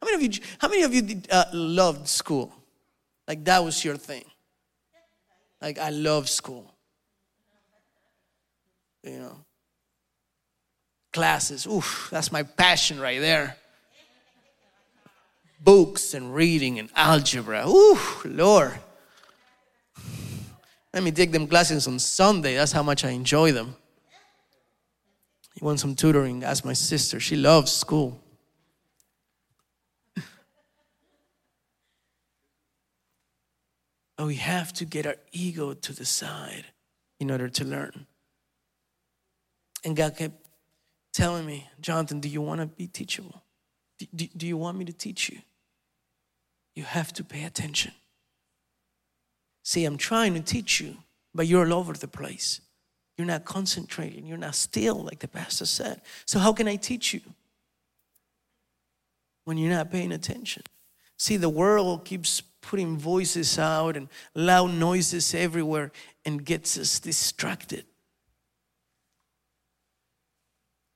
How 0.00 0.06
many 0.06 0.14
of 0.16 0.34
you, 0.34 0.42
how 0.58 0.68
many 0.68 0.82
of 0.82 0.94
you 0.94 1.02
did, 1.02 1.28
uh, 1.30 1.44
loved 1.52 2.08
school? 2.08 2.52
Like 3.28 3.44
that 3.44 3.62
was 3.62 3.84
your 3.84 3.96
thing. 3.96 4.24
Like 5.62 5.78
I 5.78 5.90
love 5.90 6.28
school. 6.28 6.74
You 9.04 9.18
know, 9.18 9.36
classes, 11.12 11.66
oof, 11.66 12.08
that's 12.10 12.30
my 12.30 12.42
passion 12.42 13.00
right 13.00 13.20
there. 13.20 13.56
Books 15.60 16.14
and 16.14 16.34
reading 16.34 16.78
and 16.78 16.90
algebra, 16.94 17.64
ooh, 17.68 17.98
Lord. 18.24 18.78
Let 20.92 21.02
me 21.02 21.10
take 21.10 21.32
them 21.32 21.46
classes 21.46 21.86
on 21.86 21.98
Sunday. 21.98 22.54
That's 22.54 22.72
how 22.72 22.82
much 22.82 23.04
I 23.04 23.10
enjoy 23.10 23.52
them. 23.52 23.74
You 25.60 25.64
want 25.64 25.80
some 25.80 25.94
tutoring? 25.94 26.44
Ask 26.44 26.64
my 26.64 26.74
sister. 26.74 27.18
She 27.18 27.36
loves 27.36 27.72
school. 27.72 28.20
But 34.16 34.26
we 34.26 34.36
have 34.36 34.72
to 34.74 34.84
get 34.84 35.06
our 35.06 35.16
ego 35.32 35.72
to 35.74 35.92
the 35.92 36.04
side 36.04 36.66
in 37.18 37.30
order 37.30 37.48
to 37.48 37.64
learn. 37.64 38.06
And 39.84 39.96
God 39.96 40.16
kept 40.16 40.48
telling 41.12 41.46
me, 41.46 41.68
Jonathan, 41.80 42.20
do 42.20 42.28
you 42.28 42.40
want 42.40 42.60
to 42.60 42.66
be 42.66 42.86
teachable? 42.86 43.42
Do, 43.98 44.06
do, 44.14 44.28
do 44.36 44.46
you 44.46 44.56
want 44.56 44.78
me 44.78 44.84
to 44.84 44.92
teach 44.92 45.28
you? 45.28 45.38
You 46.74 46.84
have 46.84 47.12
to 47.14 47.24
pay 47.24 47.44
attention. 47.44 47.92
See, 49.62 49.84
I'm 49.84 49.96
trying 49.96 50.34
to 50.34 50.40
teach 50.40 50.80
you, 50.80 50.96
but 51.34 51.46
you're 51.46 51.66
all 51.66 51.74
over 51.74 51.92
the 51.92 52.08
place. 52.08 52.60
You're 53.16 53.26
not 53.26 53.44
concentrating. 53.44 54.26
You're 54.26 54.38
not 54.38 54.54
still, 54.54 55.04
like 55.04 55.20
the 55.20 55.28
pastor 55.28 55.66
said. 55.66 56.00
So, 56.24 56.38
how 56.38 56.52
can 56.52 56.66
I 56.66 56.76
teach 56.76 57.12
you 57.12 57.20
when 59.44 59.58
you're 59.58 59.70
not 59.70 59.90
paying 59.90 60.12
attention? 60.12 60.62
See, 61.18 61.36
the 61.36 61.48
world 61.48 62.04
keeps 62.04 62.42
putting 62.62 62.96
voices 62.96 63.58
out 63.58 63.96
and 63.96 64.08
loud 64.34 64.72
noises 64.72 65.34
everywhere 65.34 65.92
and 66.24 66.44
gets 66.44 66.78
us 66.78 66.98
distracted. 66.98 67.84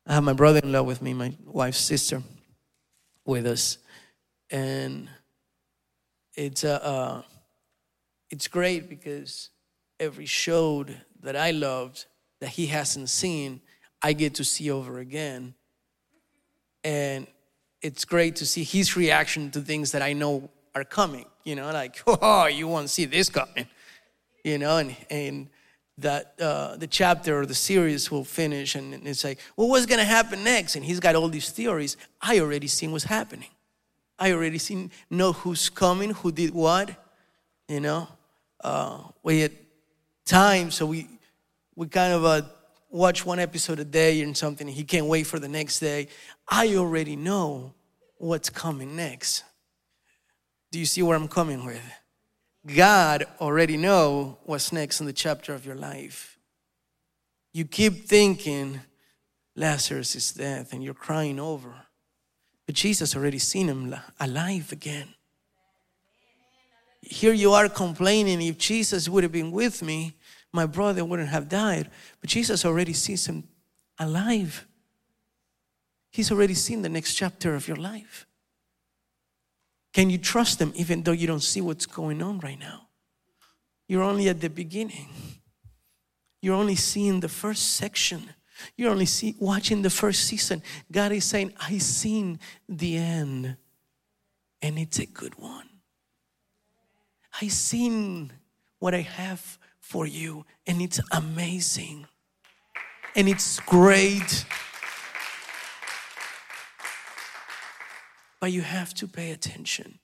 I 0.06 0.14
have 0.14 0.25
my 0.25 0.32
brother 0.32 0.61
in 0.62 0.73
law 0.73 0.85
with 0.85 1.02
me, 1.02 1.12
my 1.12 1.35
wife's 1.44 1.80
sister 1.80 2.23
with 3.26 3.44
us. 3.46 3.78
And 4.50 5.11
it's, 6.35 6.62
uh, 6.62 6.80
uh, 6.82 7.23
it's 8.30 8.46
great 8.46 8.88
because 8.88 9.50
every 9.99 10.26
show 10.26 10.87
that 11.23 11.37
I 11.37 11.50
loved 11.50 12.06
that 12.40 12.50
he 12.50 12.66
hasn't 12.66 13.08
seen, 13.08 13.61
I 14.00 14.12
get 14.12 14.35
to 14.35 14.44
see 14.44 14.70
over 14.70 15.00
again. 15.00 15.54
And 16.85 17.26
it's 17.82 18.04
great 18.04 18.37
to 18.37 18.46
see 18.46 18.62
his 18.62 18.96
reaction 18.96 19.50
to 19.50 19.61
things 19.61 19.92
that 19.92 20.02
I 20.02 20.12
know 20.12 20.50
are 20.75 20.85
coming. 20.85 21.26
You 21.47 21.55
know, 21.55 21.71
like, 21.71 22.03
oh, 22.07 22.47
you 22.47 22.67
won't 22.67 22.91
see 22.91 23.05
this 23.05 23.29
coming. 23.29 23.69
You 24.43 24.59
know, 24.59 24.79
and, 24.79 24.97
and 25.09 25.49
that 25.99 26.35
uh, 26.41 26.76
the 26.76 26.88
chapter 26.88 27.38
or 27.38 27.47
the 27.47 27.55
series 27.55 28.11
will 28.11 28.25
finish 28.25 28.75
and 28.75 28.93
it's 29.07 29.25
like 29.25 29.38
well 29.57 29.69
what's 29.69 29.87
going 29.87 29.99
to 29.99 30.05
happen 30.05 30.45
next? 30.45 30.76
And 30.76 30.85
he's 30.85 31.00
got 31.00 31.15
all 31.15 31.29
these 31.29 31.50
theories. 31.50 31.97
I 32.21 32.41
already 32.41 32.67
seen 32.67 32.93
what's 32.93 33.05
happening. 33.05 33.49
I 34.19 34.33
already 34.33 34.59
seen 34.59 34.91
know 35.09 35.33
who's 35.33 35.71
coming 35.71 36.11
who 36.11 36.33
did 36.33 36.53
what 36.53 36.91
you 37.67 37.81
know? 37.81 38.09
Uh, 38.62 38.99
we 39.23 39.41
had 39.41 39.53
time 40.26 40.71
so 40.71 40.85
we 40.85 41.09
we 41.76 41.87
kind 41.87 42.12
of 42.12 42.25
uh, 42.25 42.43
watch 42.91 43.25
one 43.25 43.38
episode 43.38 43.79
a 43.79 43.85
day 43.85 44.21
and 44.21 44.37
something 44.37 44.69
he 44.69 44.85
can't 44.85 45.07
wait 45.07 45.26
for 45.26 45.38
the 45.38 45.49
next 45.49 45.81
day. 45.81 46.09
I 46.47 46.76
already 46.76 47.17
know 47.17 47.73
what's 48.19 48.50
coming 48.50 48.97
next 48.97 49.45
do 50.76 50.80
you 50.80 50.85
see 50.85 51.02
where 51.02 51.16
i'm 51.16 51.26
coming 51.26 51.64
with 51.64 51.80
God 52.66 53.25
already 53.40 53.76
know 53.76 54.38
what's 54.45 54.73
next 54.73 55.00
in 55.00 55.06
the 55.06 55.12
chapter 55.12 55.54
of 55.54 55.64
your 55.64 55.76
life. 55.76 56.38
You 57.52 57.64
keep 57.64 58.06
thinking 58.06 58.80
Lazarus 59.54 60.16
is 60.16 60.33
dead 60.33 60.66
and 60.73 60.83
you're 60.83 60.95
crying 60.95 61.38
over. 61.38 61.73
But 62.66 62.75
Jesus 62.75 63.14
already 63.14 63.38
seen 63.38 63.68
him 63.68 63.95
alive 64.18 64.73
again. 64.73 65.14
Here 67.00 67.33
you 67.33 67.52
are 67.52 67.68
complaining 67.68 68.42
if 68.42 68.59
Jesus 68.59 69.09
would 69.09 69.23
have 69.23 69.33
been 69.33 69.52
with 69.52 69.83
me, 69.83 70.14
my 70.52 70.66
brother 70.66 71.04
wouldn't 71.04 71.28
have 71.28 71.49
died. 71.49 71.88
But 72.21 72.30
Jesus 72.30 72.64
already 72.64 72.92
sees 72.92 73.26
him 73.26 73.45
alive. 73.99 74.66
He's 76.11 76.33
already 76.33 76.54
seen 76.54 76.83
the 76.83 76.88
next 76.88 77.14
chapter 77.14 77.54
of 77.54 77.68
your 77.68 77.76
life. 77.76 78.25
Can 79.97 80.11
you 80.11 80.19
trust 80.19 80.59
them 80.59 80.75
even 80.76 81.05
though 81.05 81.12
you 81.12 81.26
don't 81.26 81.43
see 81.43 81.62
what's 81.62 81.87
going 81.87 82.21
on 82.21 82.38
right 82.41 82.59
now? 82.61 82.88
You're 83.88 84.03
only 84.03 84.29
at 84.29 84.43
the 84.43 84.50
beginning. 84.50 85.09
You're 86.43 86.55
only 86.55 86.75
seeing 86.75 87.21
the 87.21 87.31
first 87.31 87.76
section. 87.76 88.29
You're 88.76 88.91
only 88.91 89.07
see, 89.07 89.35
watching 89.38 89.81
the 89.81 89.88
first 89.88 90.25
season. 90.25 90.62
God 90.93 91.12
is 91.12 91.25
saying, 91.25 91.55
"I've 91.59 91.81
seen 91.81 92.38
the 92.69 92.99
end, 92.99 93.57
and 94.61 94.79
it's 94.79 94.99
a 94.99 95.07
good 95.07 95.37
one. 95.37 95.71
I've 97.41 97.55
seen 97.55 98.35
what 98.79 98.93
I 98.93 99.00
have 99.00 99.59
for 99.81 100.07
you, 100.07 100.45
and 100.67 100.83
it's 100.83 101.00
amazing. 101.11 102.07
And 103.15 103.31
it's 103.31 103.61
great. 103.61 104.45
But 108.47 108.53
you 108.53 108.62
have 108.62 108.95
to 108.95 109.09
pay 109.09 109.33
attention. 109.33 109.99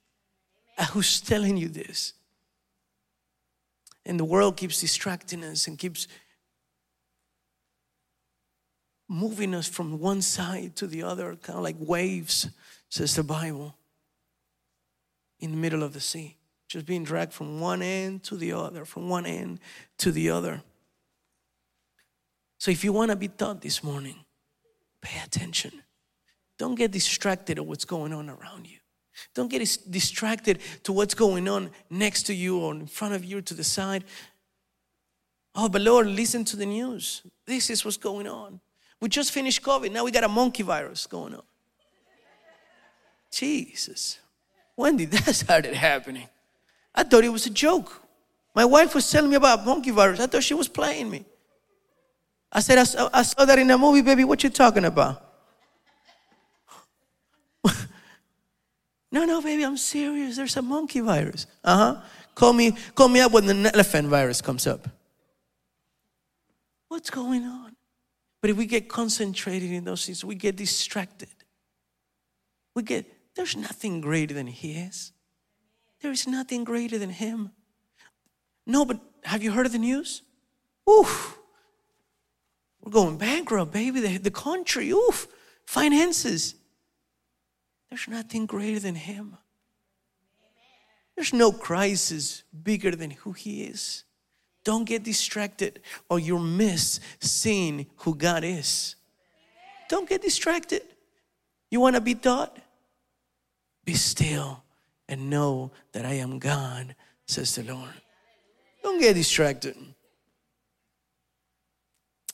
Who's 0.91 1.21
telling 1.21 1.57
you 1.57 1.69
this? 1.69 2.13
And 4.05 4.19
the 4.19 4.25
world 4.25 4.57
keeps 4.57 4.81
distracting 4.81 5.45
us 5.45 5.69
and 5.69 5.79
keeps 5.79 6.09
moving 9.09 9.55
us 9.55 9.69
from 9.69 10.01
one 10.01 10.23
side 10.23 10.75
to 10.75 10.89
the 10.89 11.05
other, 11.05 11.37
kind 11.37 11.57
of 11.57 11.63
like 11.63 11.77
waves, 11.79 12.49
says 12.89 13.15
the 13.15 13.23
Bible, 13.23 13.77
in 15.39 15.53
the 15.53 15.57
middle 15.57 15.85
of 15.85 15.93
the 15.93 16.01
sea. 16.01 16.37
Just 16.67 16.85
being 16.85 17.05
dragged 17.05 17.33
from 17.33 17.61
one 17.61 17.81
end 17.81 18.25
to 18.25 18.35
the 18.35 18.55
other, 18.55 18.85
from 18.85 19.09
one 19.09 19.25
end 19.25 19.61
to 19.99 20.11
the 20.11 20.31
other. 20.31 20.63
So 22.59 22.73
if 22.73 22.83
you 22.83 22.93
want 22.93 23.13
to 23.13 23.17
be 23.17 23.29
taught 23.29 23.61
this 23.61 23.85
morning, 23.85 24.17
pay 25.01 25.21
attention. 25.25 25.85
Don't 26.59 26.75
get 26.75 26.91
distracted 26.91 27.59
of 27.59 27.67
what's 27.67 27.85
going 27.85 28.13
on 28.13 28.29
around 28.29 28.67
you. 28.67 28.79
Don't 29.35 29.51
get 29.51 29.59
distracted 29.91 30.61
to 30.85 30.93
what's 30.93 31.15
going 31.15 31.49
on 31.49 31.71
next 31.91 32.25
to 32.25 32.35
you 32.35 32.59
or 32.59 32.75
in 32.75 32.87
front 32.87 33.15
of 33.15 33.25
you 33.25 33.39
or 33.39 33.43
to 33.43 33.55
the 33.55 33.65
side. 33.65 34.05
Oh, 35.55 35.69
but 35.69 35.83
Lord, 35.83 36.07
listen 36.07 36.45
to 36.47 36.57
the 36.57 36.67
news. 36.67 37.23
This 37.47 37.69
is 37.71 37.85
what's 37.85 37.97
going 37.97 38.27
on. 38.27 38.61
We 39.01 39.09
just 39.09 39.33
finished 39.33 39.63
COVID. 39.63 39.93
Now 39.93 40.05
we 40.05 40.11
got 40.11 40.25
a 40.25 40.29
monkey 40.29 40.63
virus 40.63 41.07
going 41.07 41.35
on. 41.35 41.43
Jesus. 43.31 44.19
When 44.77 44.97
did 44.97 45.11
that 45.13 45.35
started 45.35 45.75
happening? 45.75 46.29
I 46.95 47.03
thought 47.03 47.25
it 47.25 47.31
was 47.31 47.47
a 47.47 47.51
joke. 47.51 48.03
My 48.55 48.65
wife 48.65 48.95
was 48.95 49.11
telling 49.11 49.31
me 49.31 49.37
about 49.37 49.65
monkey 49.65 49.91
virus. 49.91 50.21
I 50.21 50.27
thought 50.27 50.43
she 50.43 50.55
was 50.55 50.69
playing 50.69 51.11
me. 51.11 51.25
I 52.51 52.61
said, 52.61 52.79
I 52.79 52.85
saw, 52.85 53.09
I 53.13 53.23
saw 53.23 53.45
that 53.47 53.59
in 53.59 53.71
a 53.71 53.79
movie, 53.79 54.03
baby. 54.03 54.25
What 54.25 54.45
you 54.45 54.51
talking 54.51 54.85
about? 54.85 55.32
No, 59.12 59.26
no, 59.26 59.42
baby, 59.42 59.62
I'm 59.62 59.76
serious. 59.76 60.37
There's 60.37 60.57
a 60.57 60.62
monkey 60.62 61.00
virus. 61.00 61.47
Uh 61.62 61.76
huh. 61.76 62.00
Call 62.35 62.54
me, 62.54 62.75
call 62.95 63.09
me 63.09 63.21
up 63.21 63.31
when 63.33 63.45
the 63.45 63.71
elephant 63.75 64.09
virus 64.09 64.40
comes 64.40 64.66
up. 64.66 64.88
What's 66.88 67.11
going 67.11 67.45
on? 67.45 67.76
But 68.40 68.50
if 68.50 68.57
we 68.57 68.66
get 68.66 68.88
concentrated 68.88 69.71
in 69.71 69.85
those 69.85 70.07
things, 70.07 70.25
we 70.25 70.35
get 70.35 70.57
distracted. 70.57 71.28
We 72.75 72.83
get, 72.83 73.07
there's 73.37 73.54
nothing 73.54 74.00
greater 74.00 74.35
than 74.35 74.47
He 74.47 74.73
is. 74.73 75.12
There 76.00 76.11
is 76.11 76.26
nothing 76.26 76.64
greater 76.64 76.99
than 76.99 77.11
Him. 77.11 77.50
No, 78.66 78.85
but 78.85 78.99
have 79.25 79.42
you 79.42 79.52
heard 79.52 79.66
of 79.66 79.73
the 79.73 79.78
news? 79.78 80.23
Oof. 80.90 81.38
We're 82.83 82.90
going 82.90 83.19
bankrupt, 83.19 83.73
baby. 83.73 84.00
The, 84.00 84.16
the 84.16 84.31
country, 84.31 84.90
oof. 84.90 85.28
Finances. 85.66 86.57
There's 87.93 88.09
nothing 88.09 88.47
greater 88.47 88.81
than 88.81 88.95
Him. 88.95 89.37
There's 91.15 91.35
no 91.35 91.53
crisis 91.53 92.43
bigger 92.63 92.93
than 92.93 93.11
who 93.11 93.33
He 93.33 93.65
is. 93.65 94.05
Don't 94.65 94.87
get 94.87 95.03
distracted 95.03 95.83
or 96.09 96.19
you'll 96.19 96.39
miss 96.39 97.01
seeing 97.21 97.85
who 97.97 98.15
God 98.15 98.45
is. 98.45 98.97
Don't 99.91 100.09
get 100.09 100.23
distracted. 100.23 100.81
You 101.71 101.81
want 101.81 101.97
to 101.97 102.01
be 102.01 102.15
taught? 102.15 102.57
Be 103.85 103.93
still 103.93 104.63
and 105.07 105.29
know 105.29 105.71
that 105.93 106.07
I 106.07 106.15
am 106.15 106.39
God, 106.39 106.95
says 107.27 107.55
the 107.57 107.63
Lord. 107.65 107.93
Don't 108.83 108.99
get 108.99 109.17
distracted. 109.17 109.77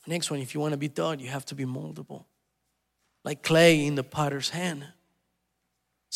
Next 0.07 0.31
one, 0.31 0.39
if 0.39 0.53
you 0.53 0.61
want 0.61 0.71
to 0.71 0.77
be 0.77 0.87
taught, 0.87 1.19
you 1.19 1.27
have 1.27 1.45
to 1.47 1.55
be 1.55 1.65
moldable. 1.65 2.23
Like 3.25 3.43
clay 3.43 3.85
in 3.85 3.95
the 3.95 4.05
potter's 4.05 4.51
hand. 4.51 4.85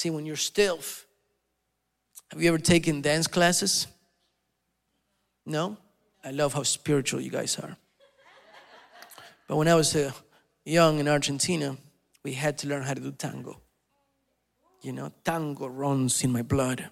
See, 0.03 0.09
when 0.09 0.25
you're 0.25 0.35
stiff, 0.35 1.07
have 2.29 2.41
you 2.41 2.49
ever 2.49 2.57
taken 2.57 2.99
dance 2.99 3.25
classes? 3.25 3.87
No? 5.45 5.77
I 6.25 6.31
love 6.31 6.53
how 6.53 6.63
spiritual 6.63 7.21
you 7.21 7.29
guys 7.29 7.57
are. 7.57 7.77
But 9.47 9.55
when 9.55 9.69
I 9.69 9.75
was 9.75 9.95
uh, 9.95 10.11
young 10.65 10.99
in 10.99 11.07
Argentina, 11.07 11.77
we 12.21 12.33
had 12.33 12.57
to 12.57 12.67
learn 12.67 12.83
how 12.83 12.95
to 12.95 12.99
do 12.99 13.13
tango. 13.13 13.61
You 14.81 14.91
know, 14.91 15.09
tango 15.23 15.67
runs 15.67 16.21
in 16.21 16.33
my 16.33 16.41
blood. 16.41 16.89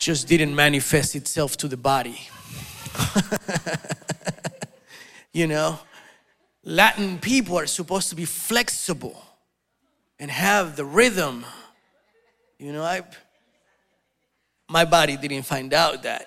Just 0.00 0.26
didn't 0.26 0.52
manifest 0.52 1.14
itself 1.14 1.56
to 1.58 1.68
the 1.68 1.76
body. 1.76 2.18
you 5.32 5.46
know, 5.46 5.78
Latin 6.64 7.20
people 7.20 7.56
are 7.56 7.68
supposed 7.68 8.08
to 8.08 8.16
be 8.16 8.24
flexible 8.24 9.25
and 10.18 10.30
have 10.30 10.76
the 10.76 10.84
rhythm. 10.84 11.44
You 12.58 12.72
know, 12.72 12.82
I 12.82 13.02
my 14.68 14.84
body 14.84 15.16
didn't 15.16 15.44
find 15.44 15.72
out 15.72 16.02
that. 16.02 16.26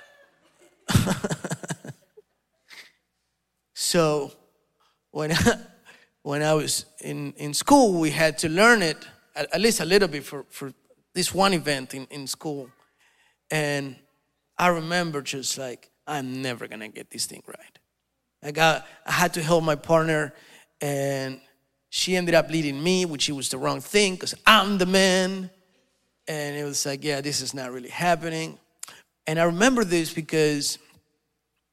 so 3.73 4.31
when 5.11 5.31
I, 5.31 5.55
when 6.23 6.41
I 6.41 6.53
was 6.53 6.85
in, 7.01 7.33
in 7.33 7.53
school, 7.53 7.99
we 7.99 8.11
had 8.11 8.37
to 8.39 8.49
learn 8.49 8.81
it 8.81 8.97
at, 9.35 9.53
at 9.53 9.61
least 9.61 9.79
a 9.79 9.85
little 9.85 10.07
bit 10.07 10.23
for, 10.23 10.45
for 10.49 10.73
this 11.13 11.33
one 11.33 11.53
event 11.53 11.93
in, 11.93 12.07
in 12.11 12.27
school. 12.27 12.69
And 13.51 13.95
I 14.57 14.67
remember 14.67 15.21
just 15.21 15.57
like, 15.57 15.89
I'm 16.07 16.41
never 16.41 16.67
gonna 16.67 16.89
get 16.89 17.11
this 17.11 17.25
thing 17.25 17.43
right. 17.47 17.79
I 18.41 18.51
got, 18.51 18.87
I 19.05 19.11
had 19.11 19.33
to 19.33 19.43
help 19.43 19.63
my 19.63 19.75
partner, 19.75 20.33
and 20.79 21.41
she 21.89 22.15
ended 22.15 22.35
up 22.35 22.49
leading 22.49 22.81
me, 22.81 23.05
which 23.05 23.29
was 23.29 23.49
the 23.49 23.57
wrong 23.57 23.81
thing 23.81 24.13
because 24.13 24.35
I'm 24.45 24.77
the 24.77 24.85
man. 24.85 25.49
And 26.27 26.55
it 26.55 26.63
was 26.63 26.85
like, 26.85 27.03
yeah, 27.03 27.21
this 27.21 27.41
is 27.41 27.53
not 27.53 27.71
really 27.71 27.89
happening. 27.89 28.59
And 29.25 29.39
I 29.39 29.43
remember 29.43 29.83
this 29.83 30.13
because 30.13 30.77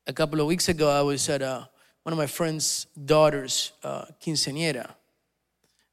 a 0.07 0.13
couple 0.13 0.41
of 0.41 0.47
weeks 0.47 0.69
ago, 0.69 0.89
I 0.89 1.03
was 1.03 1.29
at 1.29 1.43
a, 1.43 1.69
one 2.03 2.13
of 2.13 2.19
my 2.19 2.27
friend's 2.27 2.87
daughter's 3.05 3.73
uh, 3.83 4.07
quinceañera, 4.23 4.95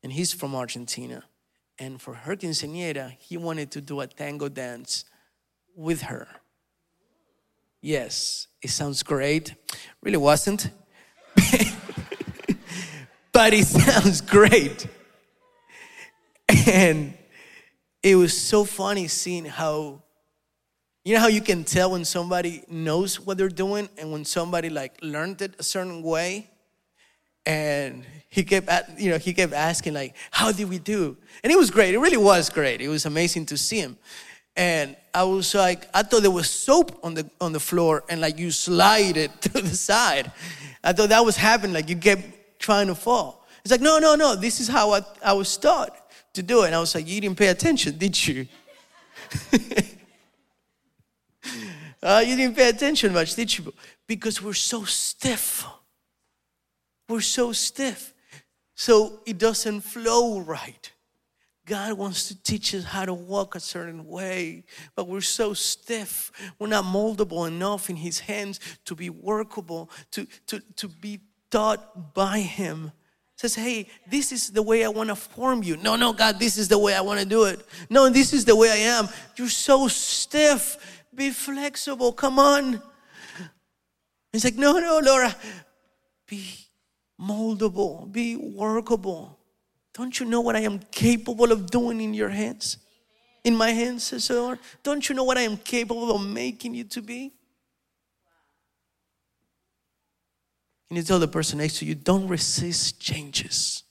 and 0.03 0.12
he's 0.12 0.32
from 0.32 0.56
Argentina. 0.56 1.24
And 1.80 2.01
for 2.01 2.13
her 2.13 2.36
quinceañera, 2.36 3.15
he 3.20 3.36
wanted 3.38 3.72
to 3.72 3.82
do 3.82 4.00
a 4.00 4.08
tango 4.08 4.48
dance 4.48 5.06
with 5.75 6.03
her. 6.03 6.27
Yes, 7.82 8.48
it 8.62 8.70
sounds 8.70 9.03
great. 9.03 9.56
Really 10.01 10.18
wasn't. 10.18 10.70
but 13.34 13.54
it 13.54 13.66
sounds 13.68 14.22
great. 14.22 14.88
And 16.68 17.16
it 18.02 18.16
was 18.16 18.38
so 18.38 18.63
funny 18.63 19.08
seeing 19.08 19.46
how 19.46 20.02
you 21.04 21.13
know 21.16 21.20
how 21.20 21.28
you 21.28 21.42
can 21.42 21.66
tell 21.66 21.92
when 21.92 22.06
somebody 22.06 22.63
knows 22.70 23.20
what 23.20 23.38
they're 23.38 23.50
doing 23.50 23.90
and 23.98 24.13
when 24.13 24.24
somebody 24.24 24.70
like 24.70 24.98
learned 25.02 25.42
it 25.42 25.56
a 25.60 25.63
certain 25.63 26.02
way? 26.02 26.50
And 27.46 28.06
he 28.30 28.44
kept 28.44 28.70
you 28.98 29.10
know 29.10 29.18
he 29.18 29.34
kept 29.34 29.52
asking 29.52 29.96
like 29.96 30.16
how 30.32 30.52
did 30.52 30.70
we 30.70 30.80
do? 30.80 31.18
And 31.44 31.52
it 31.52 31.58
was 31.58 31.72
great. 31.72 31.94
It 31.94 32.00
really 32.00 32.18
was 32.18 32.50
great. 32.50 32.80
It 32.80 32.88
was 32.88 33.06
amazing 33.06 33.48
to 33.48 33.58
see 33.58 33.80
him. 33.80 33.98
And 34.56 34.96
I 35.13 35.24
was 35.24 35.56
like, 35.56 35.90
I 35.94 36.04
thought 36.04 36.22
there 36.22 36.32
was 36.32 36.50
soap 36.50 37.00
on 37.04 37.16
the 37.16 37.30
on 37.42 37.52
the 37.52 37.60
floor, 37.60 38.04
and 38.08 38.22
like 38.22 38.38
you 38.38 38.52
slide 38.52 39.18
it 39.18 39.32
to 39.42 39.50
the 39.50 39.75
side. 39.75 40.32
I 40.84 40.94
thought 40.94 41.10
that 41.10 41.25
was 41.25 41.36
happening, 41.36 41.74
like 41.74 41.90
you 41.90 41.98
kept 41.98 42.24
trying 42.63 42.88
to 42.88 42.96
fall. 42.96 43.46
It's 43.63 43.72
like, 43.72 43.82
no, 43.82 44.00
no, 44.00 44.15
no. 44.15 44.36
This 44.36 44.60
is 44.62 44.70
how 44.70 44.93
I, 44.93 45.01
I 45.24 45.34
was 45.34 45.55
taught 45.58 45.93
to 46.34 46.41
do 46.41 46.63
it. 46.63 46.67
And 46.67 46.75
I 46.75 46.79
was 46.79 46.96
like, 46.96 47.08
you 47.08 47.20
didn't 47.22 47.38
pay 47.38 47.48
attention, 47.48 47.98
did 47.98 48.25
you? 48.25 48.48
uh, 52.01 52.24
you 52.25 52.38
didn't 52.38 52.55
pay 52.55 52.70
attention 52.70 53.13
much, 53.13 53.36
did 53.36 53.55
you? 53.58 53.74
Because 54.08 54.41
we're 54.41 54.53
so 54.53 54.86
stiff. 54.86 55.65
We're 57.10 57.20
so 57.20 57.51
stiff. 57.51 58.13
So 58.75 59.20
it 59.25 59.38
doesn't 59.38 59.82
flow 59.82 60.39
right. 60.39 60.89
God 61.65 61.93
wants 61.93 62.27
to 62.29 62.43
teach 62.43 62.74
us 62.75 62.86
how 62.86 63.05
to 63.05 63.13
walk 63.13 63.55
a 63.55 63.60
certain 63.60 64.05
way, 64.08 64.63
but 64.96 65.08
we're 65.08 65.22
so 65.22 65.53
stiff. 65.53 66.32
We're 66.60 66.67
not 66.67 66.86
moldable 66.86 67.48
enough 67.48 67.89
in 67.89 67.98
His 67.98 68.20
hands 68.20 68.60
to 68.86 68.96
be 68.96 69.10
workable, 69.10 69.89
to, 70.12 70.27
to, 70.48 70.62
to 70.75 70.88
be 70.89 71.22
taught 71.54 72.14
by 72.16 72.40
Him. 72.40 72.92
Says, 73.36 73.56
hey, 73.56 73.88
this 74.10 74.32
is 74.32 74.50
the 74.50 74.62
way 74.62 74.84
I 74.84 74.89
want 74.89 75.10
to 75.10 75.16
form 75.16 75.63
you. 75.63 75.78
No, 75.78 75.96
no, 75.96 76.13
God, 76.13 76.39
this 76.39 76.58
is 76.58 76.68
the 76.68 76.78
way 76.78 76.96
I 76.96 77.02
want 77.02 77.20
to 77.20 77.26
do 77.26 77.44
it. 77.44 77.66
No, 77.89 78.10
this 78.10 78.34
is 78.34 78.46
the 78.46 78.56
way 78.56 78.72
I 78.72 78.98
am. 78.98 79.08
You're 79.36 79.50
so 79.50 79.88
stiff. 79.88 81.04
Be 81.13 81.30
flexible. 81.30 82.12
Come 82.13 82.39
on. 82.39 82.82
He's 84.32 84.44
like, 84.44 84.56
no, 84.56 84.80
no, 84.80 85.00
Lord. 85.04 85.36
Be 86.28 86.44
moldable, 87.20 88.12
be 88.12 88.36
workable. 88.36 89.38
Don't 89.94 90.20
you 90.20 90.26
know 90.26 90.42
what 90.42 90.56
I 90.56 90.62
am 90.62 90.80
capable 90.92 91.52
of 91.52 91.70
doing 91.70 92.02
in 92.02 92.13
your 92.13 92.30
hands? 92.30 92.78
In 93.44 93.56
my 93.56 93.70
hands, 93.70 94.06
says 94.06 94.28
the 94.28 94.36
Lord. 94.42 94.60
Don't 94.82 95.08
you 95.08 95.13
know 95.13 95.24
what 95.24 95.38
I 95.38 95.42
am 95.42 95.58
capable 95.58 96.16
of 96.16 96.26
making 96.26 96.74
you 96.74 96.86
to 96.86 97.02
be? 97.02 97.34
You 100.95 101.03
tell 101.03 101.19
the 101.19 101.27
person 101.27 101.58
next 101.58 101.79
to 101.79 101.86
you, 101.86 101.95
don't 101.95 102.27
resist 102.27 102.99
changes? 102.99 103.84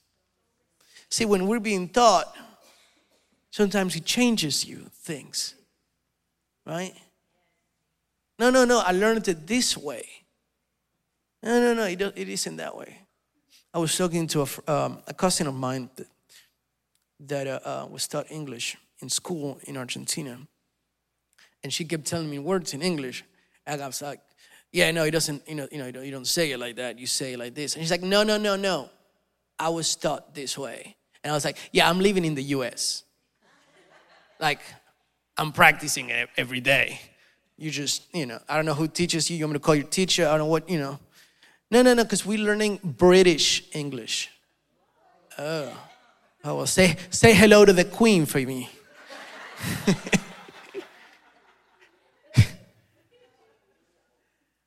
See, 1.08 1.24
when 1.24 1.46
we're 1.46 1.60
being 1.60 1.88
taught, 1.88 2.34
sometimes 3.50 3.96
it 3.96 4.04
changes 4.04 4.64
you 4.64 4.86
things, 4.92 5.54
right? 6.64 6.94
No, 8.38 8.50
no, 8.50 8.64
no, 8.64 8.80
I 8.80 8.92
learned 8.92 9.28
it 9.28 9.46
this 9.46 9.76
way. 9.76 10.06
No, 11.42 11.60
no, 11.60 11.74
no, 11.74 11.84
it, 11.84 12.00
it 12.00 12.28
isn't 12.28 12.56
that 12.56 12.76
way. 12.76 12.98
I 13.74 13.78
was 13.78 13.96
talking 13.96 14.26
to 14.28 14.42
a, 14.42 14.72
um, 14.72 14.98
a 15.06 15.14
cousin 15.14 15.46
of 15.46 15.54
mine 15.54 15.90
that, 15.96 16.06
that 17.20 17.46
uh, 17.46 17.60
uh, 17.64 17.86
was 17.90 18.06
taught 18.06 18.30
English 18.30 18.76
in 19.00 19.08
school 19.08 19.58
in 19.64 19.76
Argentina. 19.76 20.38
And 21.62 21.72
she 21.72 21.84
kept 21.84 22.04
telling 22.04 22.30
me 22.30 22.38
words 22.38 22.74
in 22.74 22.82
English. 22.82 23.24
And 23.66 23.82
I 23.82 23.86
was 23.86 24.02
like, 24.02 24.20
yeah, 24.72 24.90
no, 24.90 25.04
it 25.04 25.10
doesn't, 25.10 25.46
you 25.46 25.54
know, 25.54 25.68
you 25.70 25.78
know, 25.78 26.00
you 26.00 26.10
don't 26.10 26.26
say 26.26 26.50
it 26.50 26.58
like 26.58 26.76
that. 26.76 26.98
You 26.98 27.06
say 27.06 27.34
it 27.34 27.38
like 27.38 27.54
this. 27.54 27.74
And 27.74 27.82
she's 27.82 27.90
like, 27.90 28.02
no, 28.02 28.22
no, 28.22 28.38
no, 28.38 28.56
no. 28.56 28.88
I 29.58 29.68
was 29.68 29.94
taught 29.94 30.34
this 30.34 30.56
way. 30.56 30.96
And 31.22 31.30
I 31.30 31.34
was 31.34 31.44
like, 31.44 31.58
yeah, 31.72 31.88
I'm 31.88 32.00
living 32.00 32.24
in 32.24 32.34
the 32.34 32.42
US. 32.44 33.04
Like, 34.40 34.60
I'm 35.36 35.52
practicing 35.52 36.08
it 36.08 36.30
every 36.38 36.60
day. 36.60 37.00
You 37.58 37.70
just, 37.70 38.02
you 38.14 38.24
know, 38.24 38.40
I 38.48 38.56
don't 38.56 38.64
know 38.64 38.74
who 38.74 38.88
teaches 38.88 39.30
you. 39.30 39.36
You 39.36 39.44
want 39.44 39.52
me 39.52 39.58
to 39.58 39.64
call 39.64 39.74
your 39.74 39.86
teacher? 39.86 40.26
I 40.26 40.30
don't 40.30 40.38
know 40.38 40.46
what, 40.46 40.68
you 40.68 40.78
know. 40.78 40.98
No, 41.70 41.82
no, 41.82 41.94
no, 41.94 42.02
because 42.02 42.24
we're 42.24 42.44
learning 42.44 42.80
British 42.82 43.64
English. 43.72 44.30
Oh. 45.38 45.72
Oh, 46.44 46.56
well, 46.56 46.66
say, 46.66 46.96
say 47.10 47.34
hello 47.34 47.64
to 47.64 47.72
the 47.72 47.84
queen 47.84 48.26
for 48.26 48.38
me. 48.38 48.70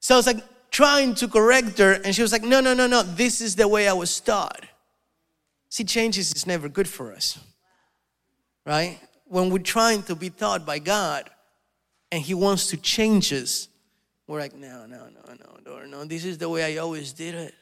so 0.06 0.14
I 0.14 0.18
was 0.18 0.28
like 0.28 0.44
trying 0.70 1.16
to 1.16 1.28
correct 1.28 1.80
her, 1.80 1.94
and 1.94 2.14
she 2.14 2.22
was 2.22 2.32
like, 2.32 2.44
no, 2.44 2.62
no, 2.62 2.76
no, 2.76 2.86
no, 2.86 3.02
this 3.02 3.42
is 3.42 3.56
the 3.56 3.68
way 3.68 3.88
I 3.88 3.94
was 3.94 4.20
taught. 4.20 4.64
See, 5.70 5.84
changes 5.84 6.32
is 6.32 6.46
never 6.46 6.70
good 6.70 6.88
for 6.88 7.12
us, 7.12 7.40
right? 8.68 9.00
When 9.26 9.50
we're 9.50 9.58
trying 9.64 10.04
to 10.04 10.16
be 10.16 10.30
taught 10.30 10.64
by 10.64 10.78
God 10.78 11.28
and 12.12 12.22
He 12.22 12.36
wants 12.36 12.68
to 12.68 12.78
change 12.78 13.34
us, 13.34 13.68
we're 14.28 14.38
like, 14.38 14.54
no, 14.54 14.86
no, 14.86 15.08
no, 15.08 15.34
no, 15.34 15.72
Lord, 15.72 15.90
no. 15.90 16.06
This 16.06 16.24
is 16.24 16.38
the 16.38 16.50
way 16.50 16.76
I 16.76 16.78
always 16.78 17.12
did 17.12 17.34
it. 17.34 17.56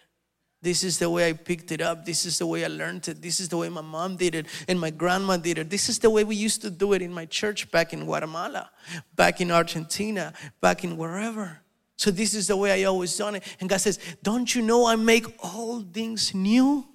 This 0.62 0.84
is 0.84 1.00
the 1.00 1.10
way 1.10 1.30
I 1.30 1.32
picked 1.32 1.72
it 1.72 1.80
up. 1.80 2.04
This 2.04 2.26
is 2.26 2.40
the 2.40 2.46
way 2.46 2.66
I 2.66 2.68
learned 2.68 3.08
it. 3.08 3.22
This 3.22 3.40
is 3.40 3.48
the 3.48 3.56
way 3.56 3.70
my 3.70 3.80
mom 3.80 4.18
did 4.18 4.36
it 4.36 4.48
and 4.68 4.78
my 4.78 4.90
grandma 4.90 5.38
did 5.38 5.60
it. 5.60 5.70
This 5.70 5.88
is 5.88 5.98
the 5.98 6.10
way 6.10 6.26
we 6.26 6.36
used 6.36 6.62
to 6.64 6.70
do 6.70 6.92
it 6.92 7.02
in 7.02 7.14
my 7.14 7.26
church 7.26 7.72
back 7.72 7.94
in 7.94 8.04
Guatemala, 8.04 8.70
back 9.16 9.40
in 9.40 9.50
Argentina, 9.50 10.34
back 10.60 10.84
in 10.84 10.98
wherever. 10.98 11.63
So 12.04 12.12
this 12.12 12.34
is 12.34 12.48
the 12.48 12.58
way 12.58 12.84
I 12.84 12.84
always 12.84 13.16
done 13.16 13.36
it. 13.36 13.44
And 13.62 13.70
God 13.70 13.78
says, 13.80 13.98
Don't 14.22 14.54
you 14.54 14.62
know 14.62 14.86
I 14.86 14.98
make 14.98 15.26
all 15.42 15.80
things 15.80 16.36
new? 16.36 16.86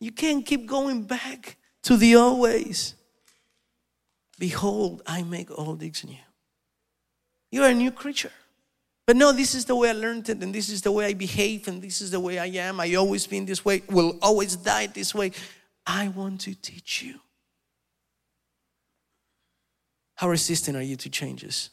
You 0.00 0.10
can't 0.10 0.44
keep 0.44 0.66
going 0.66 1.04
back 1.04 1.56
to 1.82 1.96
the 1.96 2.16
old 2.16 2.40
ways. 2.40 2.96
Behold, 4.40 5.02
I 5.06 5.22
make 5.22 5.56
all 5.56 5.76
things 5.76 6.02
new. 6.02 6.16
You 7.52 7.62
are 7.62 7.68
a 7.68 7.74
new 7.74 7.92
creature. 7.92 8.32
But 9.06 9.14
no, 9.14 9.30
this 9.30 9.54
is 9.54 9.66
the 9.66 9.76
way 9.76 9.90
I 9.90 9.92
learned 9.92 10.28
it, 10.28 10.42
and 10.42 10.52
this 10.52 10.68
is 10.68 10.82
the 10.82 10.90
way 10.90 11.06
I 11.06 11.14
behave, 11.14 11.68
and 11.68 11.80
this 11.80 12.00
is 12.00 12.10
the 12.10 12.18
way 12.18 12.40
I 12.40 12.46
am. 12.46 12.80
I 12.80 12.92
always 12.96 13.28
been 13.28 13.46
this 13.46 13.64
way, 13.64 13.84
will 13.88 14.18
always 14.20 14.56
die 14.56 14.88
this 14.88 15.14
way. 15.14 15.30
I 15.86 16.08
want 16.08 16.40
to 16.40 16.56
teach 16.56 17.02
you. 17.02 17.20
How 20.16 20.28
resistant 20.28 20.76
are 20.76 20.82
you 20.82 20.96
to 20.96 21.08
changes? 21.08 21.70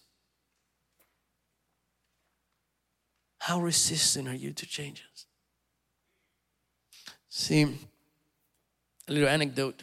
How 3.49 3.59
resistant 3.59 4.27
are 4.27 4.35
you 4.35 4.53
to 4.53 4.65
changes? 4.67 5.25
See, 7.29 7.63
a 7.63 9.11
little 9.11 9.27
anecdote. 9.27 9.81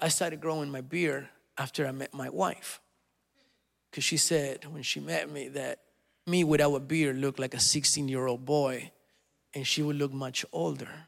I 0.00 0.08
started 0.08 0.40
growing 0.40 0.72
my 0.72 0.80
beard 0.80 1.28
after 1.56 1.86
I 1.86 1.92
met 1.92 2.12
my 2.12 2.28
wife. 2.28 2.80
Because 3.88 4.02
she 4.02 4.16
said 4.16 4.64
when 4.72 4.82
she 4.82 4.98
met 4.98 5.30
me 5.30 5.46
that 5.50 5.82
me 6.26 6.42
without 6.42 6.74
a 6.74 6.80
beard 6.80 7.16
looked 7.18 7.38
like 7.38 7.54
a 7.54 7.60
16 7.60 8.08
year 8.08 8.26
old 8.26 8.44
boy 8.44 8.90
and 9.54 9.64
she 9.64 9.80
would 9.80 9.94
look 9.94 10.12
much 10.12 10.44
older. 10.52 11.06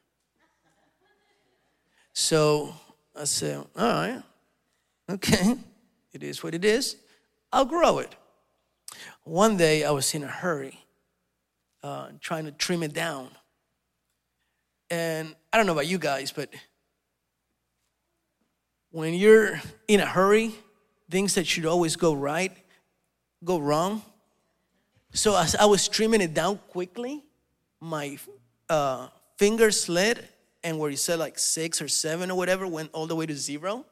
So 2.13 2.75
I 3.13 3.25
said, 3.25 3.67
all 3.75 3.89
right, 3.89 4.23
okay, 5.11 5.57
it 6.13 6.23
is 6.23 6.45
what 6.45 6.55
it 6.55 6.65
is. 6.65 6.95
I'll 7.53 7.65
grow 7.65 7.99
it. 7.99 8.15
One 9.25 9.57
day 9.57 9.83
I 9.83 9.91
was 9.91 10.15
in 10.15 10.23
a 10.23 10.29
hurry, 10.29 10.86
uh, 11.87 12.09
trying 12.21 12.47
to 12.47 12.53
trim 12.53 12.83
it 12.83 12.93
down. 12.93 13.29
And 14.91 15.35
I 15.53 15.57
don't 15.57 15.67
know 15.67 15.73
about 15.73 15.87
you 15.87 15.99
guys, 15.99 16.33
but 16.33 16.53
when 18.91 19.15
you're 19.15 19.61
in 19.87 20.01
a 20.01 20.07
hurry, 20.07 20.53
things 21.09 21.35
that 21.37 21.47
should 21.47 21.67
always 21.67 21.95
go 21.95 22.13
right 22.13 22.53
go 23.45 23.59
wrong. 23.59 24.03
So 25.13 25.37
as 25.37 25.55
I 25.55 25.67
was 25.67 25.87
trimming 25.87 26.21
it 26.21 26.35
down 26.35 26.59
quickly, 26.69 27.23
my 27.81 28.19
uh, 28.69 29.07
finger 29.37 29.71
slid, 29.71 30.27
and 30.65 30.81
where 30.81 30.91
you 30.91 30.97
said 30.97 31.21
like 31.21 31.39
six 31.39 31.81
or 31.81 31.87
seven 31.87 32.33
or 32.33 32.37
whatever 32.37 32.67
went 32.67 32.91
all 32.93 33.07
the 33.07 33.15
way 33.15 33.27
to 33.27 33.37
zero. 33.37 33.85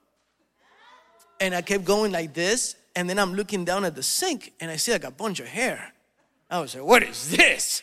And 1.40 1.54
I 1.54 1.62
kept 1.62 1.84
going 1.84 2.10
like 2.10 2.34
this, 2.34 2.74
and 2.96 3.08
then 3.08 3.20
I'm 3.20 3.34
looking 3.34 3.64
down 3.64 3.84
at 3.84 3.94
the 3.94 4.02
sink, 4.02 4.52
and 4.58 4.70
I 4.70 4.76
see 4.76 4.90
like 4.90 5.04
a 5.04 5.12
bunch 5.12 5.38
of 5.38 5.46
hair. 5.46 5.92
I 6.50 6.60
was 6.60 6.74
like, 6.74 6.84
"What 6.84 7.02
is 7.02 7.30
this?" 7.30 7.82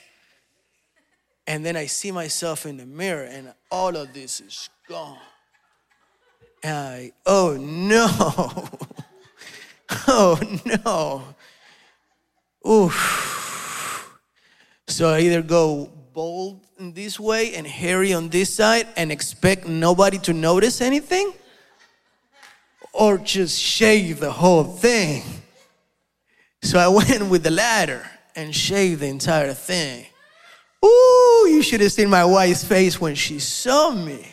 And 1.48 1.66
then 1.66 1.76
I 1.76 1.88
see 1.88 2.12
myself 2.12 2.66
in 2.66 2.78
the 2.78 2.86
mirror, 2.86 3.24
and 3.24 3.54
all 3.72 3.96
of 3.96 4.14
this 4.14 4.40
is 4.40 4.70
gone. 4.88 5.18
And 6.64 6.78
I, 6.78 7.12
oh 7.26 7.58
no, 7.58 8.08
oh 10.08 10.40
no. 10.86 11.24
Oof. 12.70 14.20
So 14.88 15.10
I 15.10 15.22
either 15.22 15.42
go 15.42 15.90
bold 16.14 16.68
in 16.78 16.94
this 16.94 17.20
way 17.20 17.56
and 17.56 17.66
hairy 17.66 18.14
on 18.14 18.30
this 18.30 18.54
side 18.54 18.88
and 18.96 19.12
expect 19.12 19.68
nobody 19.68 20.20
to 20.20 20.34
notice 20.34 20.82
anything, 20.82 21.34
or 22.94 23.18
just 23.18 23.60
shave 23.60 24.20
the 24.20 24.32
whole 24.32 24.64
thing. 24.64 25.24
So 26.62 26.78
I 26.78 26.88
went 26.90 27.32
with 27.32 27.44
the 27.44 27.52
latter 27.52 28.11
and 28.36 28.56
shave 28.56 29.00
the 29.00 29.08
entire 29.08 29.54
thing. 29.54 30.06
Ooh, 30.84 31.48
you 31.50 31.62
should 31.62 31.82
have 31.82 31.92
seen 31.92 32.10
my 32.10 32.26
wife's 32.26 32.64
face 32.64 33.00
when 33.00 33.16
she 33.16 33.40
saw 33.40 33.92
me. 33.92 34.26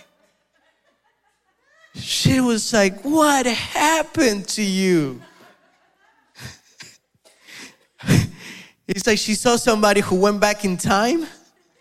She 1.95 2.41
was 2.41 2.73
like, 2.73 3.03
What 3.03 3.47
happened 3.47 4.49
to 4.49 4.63
you? 4.63 5.21
it's 8.87 9.07
like 9.07 9.19
she 9.19 9.35
saw 9.35 9.57
somebody 9.57 10.01
who 10.01 10.17
went 10.17 10.41
back 10.41 10.65
in 10.65 10.77
time. 10.77 11.27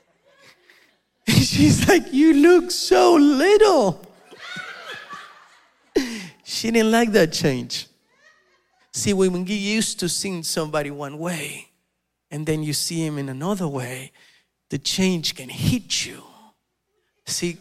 She's 1.27 1.87
like, 1.87 2.11
You 2.11 2.33
look 2.33 2.71
so 2.71 3.13
little. 3.15 4.05
she 6.43 6.71
didn't 6.71 6.91
like 6.91 7.11
that 7.11 7.31
change. 7.31 7.87
See, 8.91 9.13
when 9.13 9.31
we 9.31 9.43
get 9.43 9.53
used 9.55 9.99
to 9.99 10.09
seeing 10.09 10.43
somebody 10.43 10.91
one 10.91 11.19
way 11.19 11.67
and 12.37 12.45
then 12.45 12.61
you 12.61 12.71
see 12.71 13.03
him 13.03 13.17
in 13.17 13.29
another 13.29 13.67
way, 13.67 14.11
the 14.69 14.77
change 14.77 15.33
can 15.33 15.49
hit 15.49 16.05
you. 16.05 16.21
See, 17.25 17.57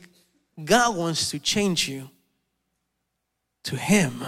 God 0.62 0.95
wants 0.95 1.31
to 1.31 1.39
change 1.39 1.89
you 1.89 2.11
to 3.65 3.77
Him, 3.77 4.23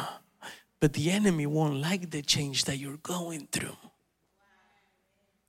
but 0.81 0.95
the 0.95 1.11
enemy 1.11 1.45
won't 1.45 1.83
like 1.83 2.09
the 2.09 2.23
change 2.23 2.65
that 2.65 2.79
you're 2.79 2.97
going 3.03 3.47
through. 3.53 3.77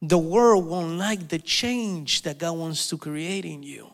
The 0.02 0.18
world 0.18 0.66
won't 0.66 0.98
like 0.98 1.30
the 1.30 1.40
change 1.40 2.24
that 2.24 2.38
God 2.38 2.58
wants 2.58 2.90
to 2.90 2.98
create 2.98 3.46
in 3.46 3.64
you. 3.64 3.90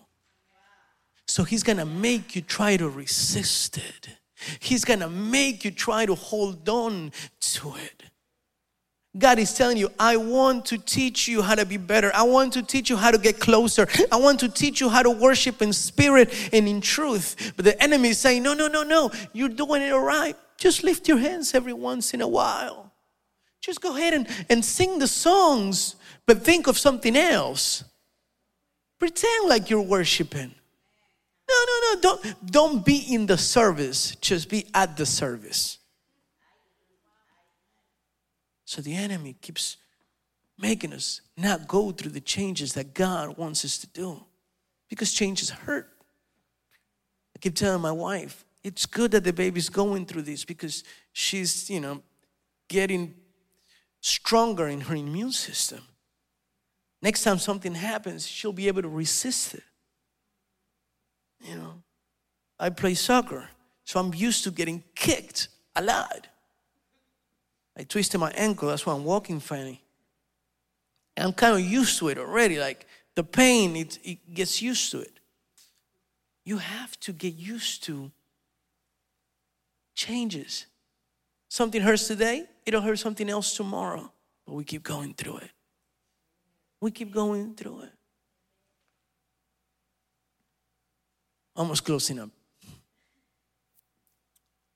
So 1.28 1.44
He's 1.44 1.62
gonna 1.62 1.86
make 1.86 2.36
you 2.36 2.41
try 2.41 2.78
to 2.78 2.89
resist 2.89 3.78
it. 3.78 4.10
He's 4.60 4.84
gonna 4.84 5.10
make 5.10 5.63
you 5.63 5.70
try 5.70 6.08
to 6.08 6.15
hold 6.15 6.68
on 6.68 7.12
to 7.39 7.76
it. 7.76 8.06
God 9.17 9.39
is 9.39 9.54
telling 9.54 9.78
you, 9.78 9.89
I 9.97 10.17
want 10.17 10.65
to 10.65 10.78
teach 10.78 11.28
you 11.28 11.41
how 11.41 11.56
to 11.56 11.65
be 11.65 11.78
better. 11.78 12.12
I 12.13 12.23
want 12.23 12.54
to 12.54 12.63
teach 12.63 12.89
you 12.89 12.97
how 12.97 13.12
to 13.12 13.17
get 13.17 13.39
closer. 13.39 13.88
I 14.12 14.17
want 14.17 14.41
to 14.41 14.49
teach 14.49 14.82
you 14.82 14.89
how 14.89 15.04
to 15.04 15.10
worship 15.10 15.62
in 15.62 15.71
spirit 15.71 16.34
and 16.51 16.67
in 16.67 16.82
truth. 16.82 17.54
But 17.56 17.63
the 17.65 17.82
enemy 17.82 18.10
is 18.10 18.19
saying, 18.19 18.43
No, 18.43 18.54
no, 18.54 18.67
no, 18.67 18.84
no, 18.84 19.12
you're 19.32 19.49
doing 19.49 19.82
it 19.82 19.93
all 19.93 20.01
right. 20.01 20.36
Just 20.58 20.84
lift 20.84 21.08
your 21.08 21.17
hands 21.17 21.54
every 21.54 21.73
once 21.73 22.13
in 22.13 22.21
a 22.21 22.28
while. 22.28 22.91
Just 23.62 23.82
go 23.82 23.95
ahead 23.95 24.13
and, 24.13 24.28
and 24.49 24.63
sing 24.63 24.99
the 24.99 25.08
songs, 25.08 25.95
but 26.25 26.43
think 26.43 26.67
of 26.67 26.78
something 26.78 27.15
else. 27.15 27.84
Pretend 28.99 29.49
like 29.49 29.69
you're 29.69 29.82
worshiping. 29.82 30.54
No, 31.47 31.56
no, 31.67 31.80
no, 31.82 32.01
don't, 32.01 32.51
don't 32.51 32.86
be 32.86 32.97
in 32.97 33.28
the 33.28 33.38
service, 33.38 34.15
just 34.17 34.49
be 34.49 34.67
at 34.73 34.97
the 34.97 35.06
service. 35.06 35.80
So 38.65 38.82
the 38.82 38.95
enemy 38.95 39.36
keeps 39.41 39.78
making 40.58 40.93
us 40.93 41.21
not 41.38 41.67
go 41.67 41.91
through 41.91 42.12
the 42.12 42.21
changes 42.21 42.73
that 42.73 42.93
God 42.93 43.38
wants 43.38 43.63
us 43.63 43.78
to 43.80 43.88
do 43.88 44.23
because 44.89 45.13
changes 45.13 45.49
hurt. 45.49 45.89
I 47.36 47.39
keep 47.39 47.56
telling 47.56 47.82
my 47.82 47.91
wife, 47.91 48.45
it's 48.63 48.86
good 48.86 49.12
that 49.12 49.23
the 49.23 49.34
baby's 49.34 49.69
going 49.69 50.06
through 50.06 50.23
this 50.23 50.45
because 50.45 50.84
she's, 51.13 51.69
you 51.69 51.80
know, 51.80 52.01
getting 52.67 53.13
stronger 54.01 54.67
in 54.67 54.82
her 54.82 54.95
immune 54.95 55.32
system. 55.32 55.82
Next 57.01 57.23
time 57.23 57.38
something 57.38 57.75
happens, 57.75 58.25
she'll 58.25 58.54
be 58.54 58.67
able 58.67 58.82
to 58.82 58.88
resist 58.88 59.54
it. 59.54 59.63
You 61.41 61.56
know, 61.56 61.84
I 62.60 62.69
play 62.69 62.95
soccer, 62.95 63.49
so 63.84 63.99
I'm 63.99 64.13
used 64.13 64.43
to 64.45 64.51
getting 64.51 64.84
kicked 64.95 65.49
a 65.75 65.84
lot. 65.84 66.28
I 67.78 67.84
twisted 67.84 68.20
my 68.20 68.32
ankle. 68.32 68.70
That's 68.70 68.86
why 68.86 68.94
I'm 68.94 69.04
walking 69.04 69.40
funny. 69.40 69.82
And 71.18 71.28
I'm 71.28 71.34
kind 71.34 71.56
of 71.56 71.62
used 71.62 72.00
to 72.00 72.10
it 72.10 72.18
already. 72.18 72.60
Like 72.60 72.88
the 73.16 73.24
pain, 73.24 73.76
it, 73.76 74.00
it 74.04 74.34
gets 74.34 74.62
used 74.62 74.92
to 74.92 75.00
it. 75.00 75.20
You 76.44 76.58
have 76.58 77.00
to 77.02 77.12
get 77.12 77.36
used 77.36 77.84
to 77.86 78.12
changes. 79.96 80.66
Something 81.50 81.82
hurts 81.82 82.08
today, 82.08 82.46
it'll 82.66 82.82
hurt 82.82 83.00
something 83.00 83.30
else 83.30 83.56
tomorrow. 83.56 84.12
But 84.46 84.54
we 84.54 84.64
keep 84.64 84.84
going 84.84 85.14
through 85.14 85.38
it. 85.38 85.52
We 86.82 86.92
keep 86.92 87.14
going 87.14 87.56
through 87.56 87.82
it. 87.82 87.92
Almost 91.56 91.86
closing 91.86 92.20
up. 92.20 92.30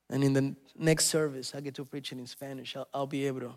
And 0.10 0.24
in 0.24 0.34
the 0.34 0.56
next 0.78 1.06
service, 1.06 1.54
I 1.54 1.62
get 1.62 1.76
to 1.76 1.86
preach 1.86 2.12
it 2.12 2.18
in 2.18 2.26
Spanish. 2.26 2.76
I'll, 2.76 2.88
I'll 2.94 3.08
be 3.08 3.28
able 3.28 3.42
to 3.42 3.52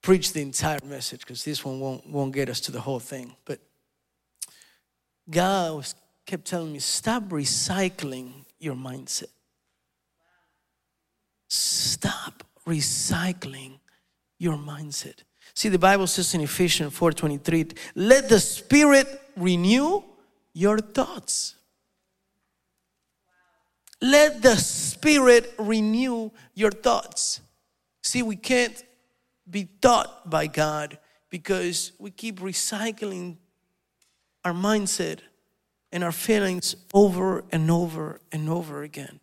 preach 0.00 0.32
the 0.32 0.40
entire 0.40 0.78
message 0.84 1.20
because 1.20 1.44
this 1.44 1.64
one 1.64 1.80
won't, 1.80 2.08
won't 2.08 2.32
get 2.32 2.48
us 2.48 2.60
to 2.60 2.72
the 2.72 2.80
whole 2.80 3.00
thing. 3.00 3.36
But 3.44 3.60
God 5.28 5.76
was, 5.76 5.94
kept 6.24 6.46
telling 6.46 6.72
me, 6.72 6.78
stop 6.78 7.24
recycling 7.24 8.44
your 8.58 8.74
mindset. 8.74 9.28
Stop 11.48 12.44
recycling 12.66 13.78
your 14.38 14.56
mindset. 14.56 15.24
See, 15.54 15.68
the 15.68 15.78
Bible 15.78 16.06
says 16.06 16.34
in 16.34 16.40
Ephesians 16.42 16.92
4:23, 16.92 17.76
let 17.94 18.28
the 18.28 18.38
Spirit 18.38 19.08
renew 19.36 20.02
your 20.52 20.78
thoughts. 20.78 21.56
Let 24.00 24.42
the 24.42 24.56
Spirit 24.56 25.52
renew 25.58 26.30
your 26.54 26.70
thoughts. 26.70 27.40
See, 28.02 28.22
we 28.22 28.36
can't 28.36 28.84
be 29.48 29.68
taught 29.80 30.28
by 30.28 30.46
God 30.46 30.98
because 31.30 31.92
we 31.98 32.10
keep 32.10 32.40
recycling 32.40 33.36
our 34.44 34.52
mindset 34.52 35.20
and 35.90 36.04
our 36.04 36.12
feelings 36.12 36.76
over 36.94 37.44
and 37.50 37.70
over 37.70 38.20
and 38.30 38.48
over 38.48 38.82
again. 38.82 39.20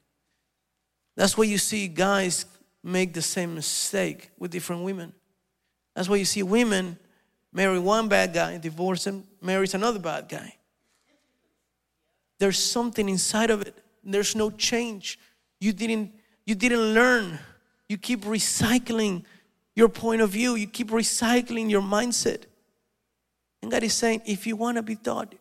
That's 1.16 1.38
why 1.38 1.46
you 1.46 1.58
see 1.58 1.88
guys 1.88 2.46
make 2.84 3.14
the 3.14 3.22
same 3.22 3.56
mistake 3.56 4.32
with 4.38 4.52
different 4.52 4.84
women. 4.84 5.14
That's 5.96 6.10
why 6.10 6.18
you 6.18 6.26
see 6.26 6.44
women 6.44 7.00
marry 7.54 7.80
one 7.80 8.10
bad 8.10 8.34
guy, 8.34 8.58
divorce 8.58 9.08
him, 9.08 9.24
marries 9.42 9.74
another 9.74 10.00
bad 10.00 10.28
guy. 10.28 10.56
There's 12.40 12.60
something 12.60 13.08
inside 13.08 13.50
of 13.50 13.62
it 13.62 13.76
there's 14.14 14.36
no 14.36 14.50
change. 14.52 15.20
You 15.60 15.74
didn't, 15.74 16.12
you 16.46 16.56
didn't 16.56 16.94
learn. 16.94 17.40
You 17.90 17.98
keep 17.98 18.22
recycling 18.22 19.24
your 19.76 19.90
point 19.90 20.22
of 20.22 20.30
view, 20.30 20.56
you 20.56 20.68
keep 20.68 20.90
recycling 20.90 21.70
your 21.70 21.82
mindset. 21.82 22.44
And 23.62 23.70
God 23.70 23.84
is 23.84 23.94
saying, 23.94 24.22
if 24.26 24.48
you 24.48 24.56
want 24.56 24.78
to 24.78 24.84
be 24.84 24.96
taught, 24.96 25.36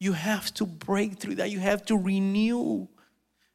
you 0.00 0.12
have 0.12 0.52
to 0.54 0.64
break 0.64 1.18
through 1.18 1.36
that. 1.36 1.50
You 1.50 1.58
have 1.60 1.84
to 1.86 1.96
renew. 1.96 2.88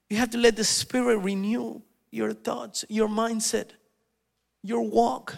You 0.10 0.18
have 0.18 0.30
to 0.32 0.38
let 0.38 0.56
the 0.56 0.64
Spirit 0.64 1.18
renew 1.18 1.82
your 2.12 2.34
thoughts, 2.34 2.86
your 2.90 3.08
mindset, 3.08 3.72
your 4.64 4.82
walk. 4.82 5.38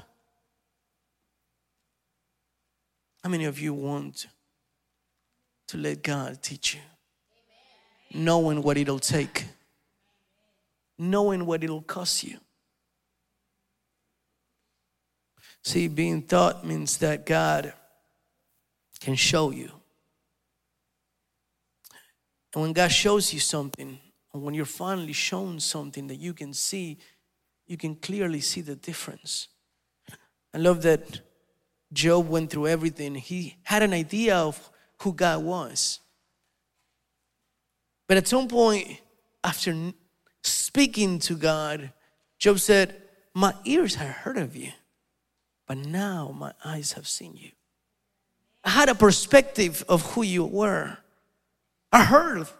How 3.23 3.29
many 3.29 3.45
of 3.45 3.60
you 3.60 3.73
want 3.73 4.27
to 5.67 5.77
let 5.77 6.01
God 6.01 6.41
teach 6.41 6.75
you? 6.75 6.81
Knowing 8.13 8.62
what 8.62 8.78
it'll 8.78 9.00
take, 9.00 9.45
knowing 10.97 11.45
what 11.45 11.63
it'll 11.63 11.82
cost 11.82 12.24
you. 12.24 12.38
See, 15.63 15.88
being 15.88 16.24
taught 16.24 16.65
means 16.65 16.97
that 16.97 17.26
God 17.26 17.74
can 19.00 19.15
show 19.15 19.52
you. 19.52 19.71
And 22.54 22.63
when 22.63 22.74
God 22.74 22.91
shows 22.91 23.34
you 23.34 23.39
something, 23.39 24.00
and 24.34 24.43
when 24.43 24.54
you're 24.54 24.65
finally 24.65 25.13
shown 25.13 25.60
something 25.60 26.08
that 26.08 26.15
you 26.15 26.34
can 26.34 26.54
see, 26.54 26.97
you 27.67 27.78
can 27.78 27.95
clearly 27.95 28.41
see 28.41 28.62
the 28.62 28.76
difference. 28.76 29.47
I 30.54 30.58
love 30.58 30.82
that 30.82 31.21
Job 31.93 32.28
went 32.28 32.50
through 32.50 32.67
everything. 32.67 33.15
He 33.15 33.58
had 33.63 33.84
an 33.84 33.93
idea 33.93 34.36
of 34.36 34.69
who 35.00 35.13
God 35.13 35.43
was. 35.43 36.00
But 38.12 38.17
at 38.17 38.28
some 38.28 38.50
point, 38.50 39.00
after 39.41 39.93
speaking 40.43 41.19
to 41.19 41.34
God, 41.34 41.93
Job 42.38 42.60
said, 42.60 43.04
My 43.34 43.54
ears 43.63 43.95
have 43.95 44.10
heard 44.10 44.38
of 44.38 44.54
you, 44.54 44.74
but 45.65 45.78
now 45.78 46.36
my 46.38 46.52
eyes 46.65 46.91
have 46.91 47.08
seen 47.08 47.38
you. 47.38 47.52
I 48.65 48.71
had 48.71 48.89
a 48.89 48.95
perspective 48.95 49.86
of 49.88 50.02
who 50.12 50.24
you 50.24 50.43
were. 50.43 50.97
I 51.93 52.04
heard 52.04 52.39
of 52.39 52.54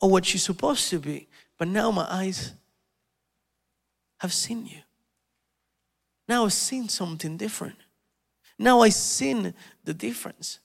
what 0.00 0.32
you're 0.32 0.38
supposed 0.38 0.88
to 0.88 0.98
be, 0.98 1.28
but 1.58 1.68
now 1.68 1.90
my 1.90 2.06
eyes 2.08 2.54
have 4.20 4.32
seen 4.32 4.64
you. 4.64 4.78
Now 6.26 6.46
I've 6.46 6.54
seen 6.54 6.88
something 6.88 7.36
different. 7.36 7.76
Now 8.58 8.80
I've 8.80 8.94
seen 8.94 9.52
the 9.84 9.92
difference. 9.92 10.58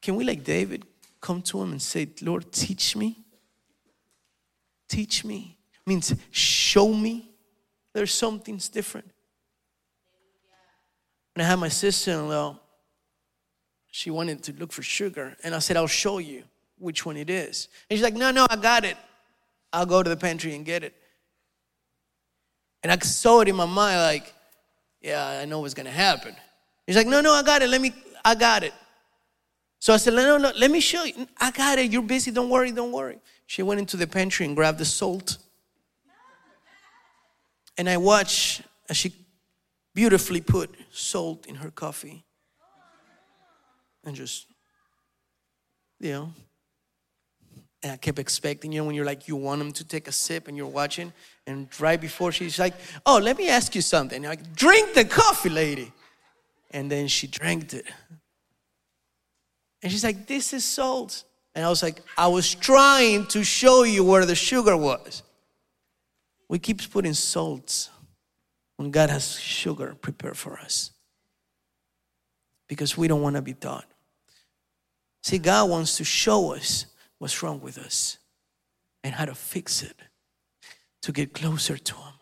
Can 0.00 0.16
we, 0.16 0.24
like 0.24 0.44
David, 0.44 0.86
come 1.20 1.42
to 1.42 1.60
him 1.62 1.72
and 1.72 1.82
say, 1.82 2.08
Lord, 2.22 2.50
teach 2.52 2.96
me? 2.96 3.24
Teach 4.88 5.24
me 5.24 5.58
means 5.90 6.14
show 6.30 6.88
me 6.88 7.28
there's 7.92 8.14
something's 8.14 8.68
different. 8.68 9.10
And 11.34 11.42
I 11.42 11.46
had 11.48 11.58
my 11.58 11.68
sister 11.68 12.12
in 12.12 12.28
law, 12.28 12.58
she 13.90 14.10
wanted 14.10 14.42
to 14.44 14.52
look 14.52 14.72
for 14.72 14.82
sugar. 14.82 15.36
And 15.42 15.54
I 15.54 15.58
said, 15.58 15.76
I'll 15.76 15.88
show 15.88 16.18
you 16.18 16.44
which 16.78 17.04
one 17.04 17.16
it 17.16 17.28
is. 17.28 17.68
And 17.88 17.96
she's 17.96 18.04
like, 18.04 18.14
No, 18.14 18.30
no, 18.30 18.46
I 18.48 18.56
got 18.56 18.84
it. 18.84 18.96
I'll 19.72 19.86
go 19.86 20.02
to 20.02 20.08
the 20.08 20.16
pantry 20.16 20.54
and 20.54 20.64
get 20.64 20.84
it. 20.84 20.94
And 22.82 22.92
I 22.92 22.98
saw 22.98 23.40
it 23.40 23.48
in 23.48 23.56
my 23.56 23.66
mind, 23.66 23.98
like, 23.98 24.32
yeah, 25.00 25.40
I 25.42 25.44
know 25.44 25.60
what's 25.60 25.74
gonna 25.74 25.90
happen. 25.90 26.36
He's 26.86 26.96
like, 26.96 27.06
No, 27.06 27.20
no, 27.20 27.32
I 27.32 27.42
got 27.42 27.62
it. 27.62 27.68
Let 27.68 27.80
me, 27.80 27.92
I 28.24 28.34
got 28.36 28.62
it. 28.62 28.74
So 29.80 29.94
I 29.94 29.96
said, 29.96 30.14
No, 30.14 30.36
no, 30.36 30.52
let 30.56 30.70
me 30.70 30.78
show 30.78 31.04
you. 31.04 31.26
I 31.38 31.50
got 31.50 31.78
it. 31.78 31.90
You're 31.90 32.02
busy. 32.02 32.30
Don't 32.30 32.50
worry, 32.50 32.70
don't 32.70 32.92
worry. 32.92 33.18
She 33.46 33.62
went 33.62 33.80
into 33.80 33.96
the 33.96 34.06
pantry 34.06 34.46
and 34.46 34.54
grabbed 34.54 34.78
the 34.78 34.84
salt. 34.84 35.38
And 37.76 37.88
I 37.88 37.96
watched 37.96 38.62
as 38.88 38.96
she 38.98 39.12
beautifully 39.94 40.42
put 40.42 40.74
salt 40.92 41.46
in 41.46 41.56
her 41.56 41.70
coffee 41.70 42.24
and 44.04 44.14
just, 44.14 44.46
you 45.98 46.12
know. 46.12 46.32
And 47.82 47.92
I 47.92 47.96
kept 47.96 48.18
expecting, 48.18 48.72
you 48.72 48.82
know, 48.82 48.84
when 48.84 48.94
you're 48.94 49.06
like, 49.06 49.26
you 49.26 49.36
want 49.36 49.60
them 49.60 49.72
to 49.72 49.84
take 49.84 50.06
a 50.06 50.12
sip 50.12 50.48
and 50.48 50.56
you're 50.56 50.66
watching, 50.66 51.14
and 51.46 51.68
right 51.80 51.98
before 51.98 52.30
she's 52.30 52.58
like, 52.58 52.74
oh, 53.06 53.18
let 53.18 53.38
me 53.38 53.48
ask 53.48 53.74
you 53.74 53.80
something. 53.80 54.22
You're 54.22 54.32
like, 54.32 54.54
drink 54.54 54.92
the 54.92 55.06
coffee, 55.06 55.48
lady. 55.48 55.90
And 56.72 56.90
then 56.90 57.08
she 57.08 57.26
drank 57.26 57.72
it. 57.72 57.86
And 59.82 59.90
she's 59.90 60.04
like, 60.04 60.26
this 60.26 60.52
is 60.52 60.64
salt. 60.64 61.24
And 61.54 61.64
I 61.64 61.68
was 61.68 61.82
like, 61.82 62.00
I 62.16 62.28
was 62.28 62.54
trying 62.54 63.26
to 63.28 63.42
show 63.42 63.82
you 63.82 64.04
where 64.04 64.24
the 64.24 64.34
sugar 64.34 64.76
was. 64.76 65.22
We 66.48 66.58
keep 66.58 66.88
putting 66.90 67.14
salts 67.14 67.90
when 68.76 68.90
God 68.90 69.10
has 69.10 69.38
sugar 69.38 69.94
prepared 70.00 70.36
for 70.36 70.58
us 70.58 70.90
because 72.68 72.96
we 72.96 73.08
don't 73.08 73.22
want 73.22 73.36
to 73.36 73.42
be 73.42 73.52
taught. 73.52 73.84
See, 75.22 75.38
God 75.38 75.68
wants 75.68 75.96
to 75.96 76.04
show 76.04 76.54
us 76.54 76.86
what's 77.18 77.42
wrong 77.42 77.60
with 77.60 77.78
us 77.78 78.18
and 79.04 79.14
how 79.14 79.24
to 79.26 79.34
fix 79.34 79.82
it 79.82 79.96
to 81.02 81.12
get 81.12 81.32
closer 81.32 81.76
to 81.76 81.94
Him, 81.94 82.14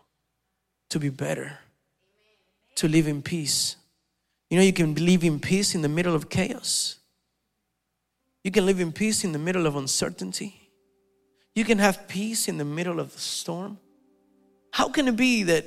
to 0.90 0.98
be 0.98 1.10
better, 1.10 1.58
to 2.76 2.88
live 2.88 3.08
in 3.08 3.22
peace. 3.22 3.76
You 4.50 4.58
know, 4.58 4.64
you 4.64 4.72
can 4.72 4.94
live 4.94 5.24
in 5.24 5.40
peace 5.40 5.74
in 5.74 5.82
the 5.82 5.88
middle 5.88 6.14
of 6.14 6.28
chaos. 6.28 6.97
You 8.48 8.52
can 8.52 8.64
live 8.64 8.80
in 8.80 8.92
peace 8.92 9.24
in 9.24 9.32
the 9.32 9.38
middle 9.38 9.66
of 9.66 9.76
uncertainty. 9.76 10.70
You 11.54 11.66
can 11.66 11.76
have 11.76 12.08
peace 12.08 12.48
in 12.48 12.56
the 12.56 12.64
middle 12.64 12.98
of 12.98 13.12
the 13.12 13.20
storm. 13.20 13.76
How 14.70 14.88
can 14.88 15.06
it 15.06 15.16
be 15.16 15.42
that 15.42 15.66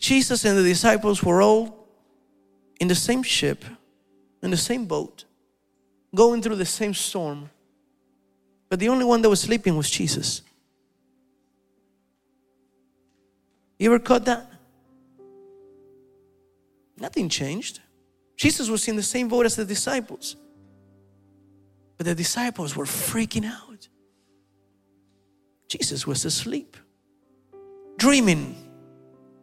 Jesus 0.00 0.46
and 0.46 0.56
the 0.56 0.62
disciples 0.62 1.22
were 1.22 1.42
all 1.42 1.86
in 2.80 2.88
the 2.88 2.94
same 2.94 3.22
ship, 3.22 3.66
in 4.42 4.50
the 4.50 4.56
same 4.56 4.86
boat, 4.86 5.26
going 6.14 6.40
through 6.40 6.56
the 6.56 6.64
same 6.64 6.94
storm. 6.94 7.50
But 8.70 8.80
the 8.80 8.88
only 8.88 9.04
one 9.04 9.20
that 9.20 9.28
was 9.28 9.42
sleeping 9.42 9.76
was 9.76 9.90
Jesus. 9.90 10.40
You 13.78 13.92
ever 13.92 13.98
caught 13.98 14.24
that? 14.24 14.50
Nothing 16.96 17.28
changed. 17.28 17.80
Jesus 18.38 18.70
was 18.70 18.88
in 18.88 18.96
the 18.96 19.02
same 19.02 19.28
boat 19.28 19.44
as 19.44 19.54
the 19.54 19.66
disciples. 19.66 20.36
But 22.02 22.08
the 22.08 22.14
disciples 22.16 22.74
were 22.74 22.84
freaking 22.84 23.44
out. 23.44 23.86
Jesus 25.68 26.04
was 26.04 26.24
asleep, 26.24 26.76
dreaming 27.96 28.56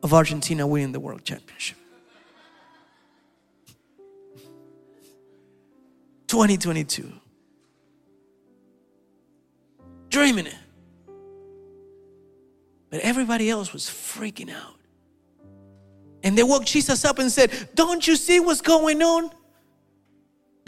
of 0.03 0.13
Argentina 0.13 0.67
winning 0.67 0.91
the 0.91 0.99
world 0.99 1.23
championship. 1.23 1.77
2022. 6.27 7.13
Dreaming 10.09 10.47
it. 10.47 10.55
But 12.89 12.99
everybody 12.99 13.49
else 13.49 13.71
was 13.71 13.83
freaking 13.83 14.53
out. 14.53 14.75
And 16.23 16.37
they 16.37 16.43
woke 16.43 16.65
Jesus 16.65 17.05
up 17.05 17.19
and 17.19 17.31
said, 17.31 17.69
Don't 17.73 18.05
you 18.05 18.17
see 18.17 18.41
what's 18.41 18.59
going 18.59 19.01
on? 19.01 19.31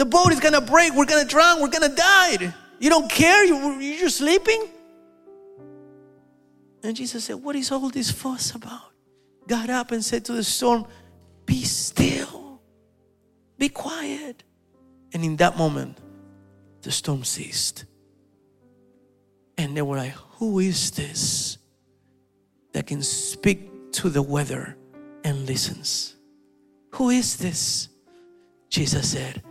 The 0.02 0.06
boat 0.06 0.32
is 0.32 0.40
gonna 0.40 0.62
break. 0.62 0.96
We're 0.96 1.06
gonna 1.06 1.30
drown. 1.30 1.62
We're 1.62 1.68
gonna 1.68 1.96
die. 1.96 2.52
You 2.80 2.90
don't 2.90 3.08
care? 3.08 3.46
You, 3.46 3.78
you're 3.78 4.10
sleeping? 4.10 4.68
And 6.82 6.96
Jesus 6.96 7.26
said, 7.26 7.36
What 7.36 7.56
is 7.56 7.72
all 7.72 7.88
this 7.92 8.10
fuss 8.10 8.56
about? 8.56 8.94
Got 9.48 9.70
up 9.70 9.92
and 9.92 10.04
said 10.04 10.26
to 10.26 10.34
the 10.34 10.44
storm, 10.44 10.88
Be 11.46 11.64
still, 11.66 12.60
be 13.60 13.70
quiet. 13.70 14.42
And 15.14 15.24
in 15.24 15.36
that 15.36 15.56
moment, 15.56 16.00
the 16.82 16.92
storm 16.92 17.24
ceased. 17.24 17.86
And 19.56 19.78
they 19.78 19.84
were 19.84 19.98
like, 19.98 20.16
Who 20.40 20.58
is 20.58 20.90
this 20.90 21.60
that 22.74 22.88
can 22.88 23.04
speak 23.04 23.92
to 23.92 24.10
the 24.10 24.24
weather 24.24 24.76
and 25.24 25.46
listens? 25.46 26.16
Who 26.96 27.12
is 27.12 27.38
this? 27.38 27.90
Jesus 28.68 29.12
said, 29.12 29.44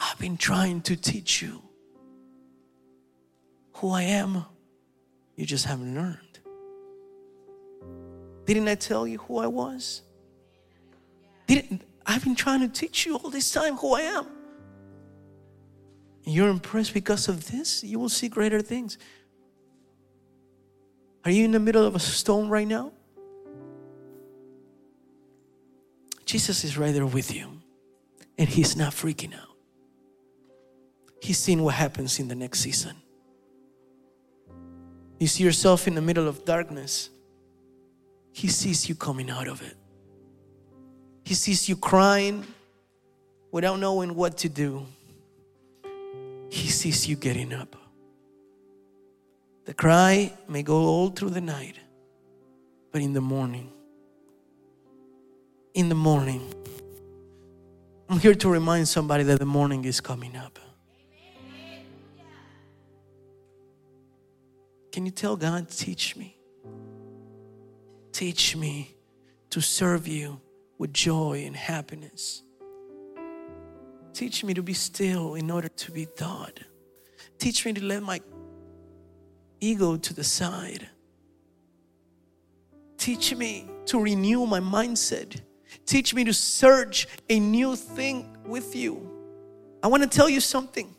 I've 0.00 0.18
been 0.18 0.36
trying 0.36 0.80
to 0.82 0.96
teach 0.96 1.42
you 1.42 1.62
who 3.74 3.90
I 3.90 4.02
am. 4.02 4.44
You 5.36 5.46
just 5.46 5.66
haven't 5.66 5.94
learned. 5.94 6.40
Didn't 8.46 8.68
I 8.68 8.74
tell 8.74 9.06
you 9.06 9.18
who 9.18 9.38
I 9.38 9.46
was? 9.46 10.02
Didn't 11.46 11.82
I've 12.06 12.24
been 12.24 12.34
trying 12.34 12.60
to 12.60 12.68
teach 12.68 13.06
you 13.06 13.16
all 13.16 13.30
this 13.30 13.52
time 13.52 13.76
who 13.76 13.94
I 13.94 14.02
am? 14.02 14.26
You're 16.24 16.48
impressed 16.48 16.94
because 16.94 17.28
of 17.28 17.50
this, 17.50 17.84
you 17.84 17.98
will 17.98 18.08
see 18.08 18.28
greater 18.28 18.60
things. 18.62 18.98
Are 21.24 21.30
you 21.30 21.44
in 21.44 21.52
the 21.52 21.60
middle 21.60 21.84
of 21.84 21.94
a 21.94 21.98
storm 21.98 22.48
right 22.48 22.66
now? 22.66 22.92
Jesus 26.24 26.64
is 26.64 26.78
right 26.78 26.92
there 26.92 27.06
with 27.06 27.34
you, 27.34 27.60
and 28.38 28.48
He's 28.48 28.76
not 28.76 28.92
freaking 28.92 29.34
out. 29.34 29.49
He's 31.20 31.38
seeing 31.38 31.62
what 31.62 31.74
happens 31.74 32.18
in 32.18 32.28
the 32.28 32.34
next 32.34 32.60
season. 32.60 32.96
You 35.18 35.26
see 35.26 35.44
yourself 35.44 35.86
in 35.86 35.94
the 35.94 36.00
middle 36.00 36.26
of 36.26 36.44
darkness, 36.44 37.10
He 38.32 38.48
sees 38.48 38.88
you 38.88 38.94
coming 38.94 39.30
out 39.30 39.48
of 39.48 39.60
it. 39.62 39.76
He 41.24 41.34
sees 41.34 41.68
you 41.68 41.76
crying 41.76 42.46
without 43.52 43.78
knowing 43.78 44.14
what 44.14 44.38
to 44.38 44.48
do. 44.48 44.86
He 46.48 46.68
sees 46.68 47.06
you 47.06 47.16
getting 47.16 47.52
up. 47.52 47.76
The 49.66 49.74
cry 49.74 50.32
may 50.48 50.62
go 50.62 50.76
all 50.76 51.10
through 51.10 51.30
the 51.30 51.40
night, 51.40 51.76
but 52.90 53.02
in 53.02 53.12
the 53.12 53.20
morning, 53.20 53.70
in 55.74 55.88
the 55.88 55.94
morning, 55.94 56.52
I'm 58.08 58.18
here 58.18 58.34
to 58.34 58.48
remind 58.48 58.88
somebody 58.88 59.22
that 59.24 59.38
the 59.38 59.46
morning 59.46 59.84
is 59.84 60.00
coming 60.00 60.34
up. 60.34 60.58
Can 64.92 65.06
you 65.06 65.12
tell 65.12 65.36
God, 65.36 65.68
teach 65.70 66.16
me? 66.16 66.36
Teach 68.12 68.56
me 68.56 68.96
to 69.50 69.60
serve 69.60 70.08
you 70.08 70.40
with 70.78 70.92
joy 70.92 71.44
and 71.46 71.54
happiness. 71.54 72.42
Teach 74.12 74.42
me 74.42 74.54
to 74.54 74.62
be 74.62 74.74
still 74.74 75.34
in 75.34 75.50
order 75.50 75.68
to 75.68 75.92
be 75.92 76.08
God. 76.16 76.64
Teach 77.38 77.64
me 77.64 77.72
to 77.72 77.84
let 77.84 78.02
my 78.02 78.20
ego 79.60 79.96
to 79.96 80.14
the 80.14 80.24
side. 80.24 80.88
Teach 82.98 83.34
me 83.34 83.70
to 83.86 84.00
renew 84.00 84.44
my 84.44 84.60
mindset. 84.60 85.40
Teach 85.86 86.12
me 86.14 86.24
to 86.24 86.34
search 86.34 87.06
a 87.28 87.38
new 87.38 87.76
thing 87.76 88.36
with 88.44 88.74
you. 88.74 89.08
I 89.82 89.86
want 89.86 90.02
to 90.02 90.08
tell 90.08 90.28
you 90.28 90.40
something. 90.40 90.94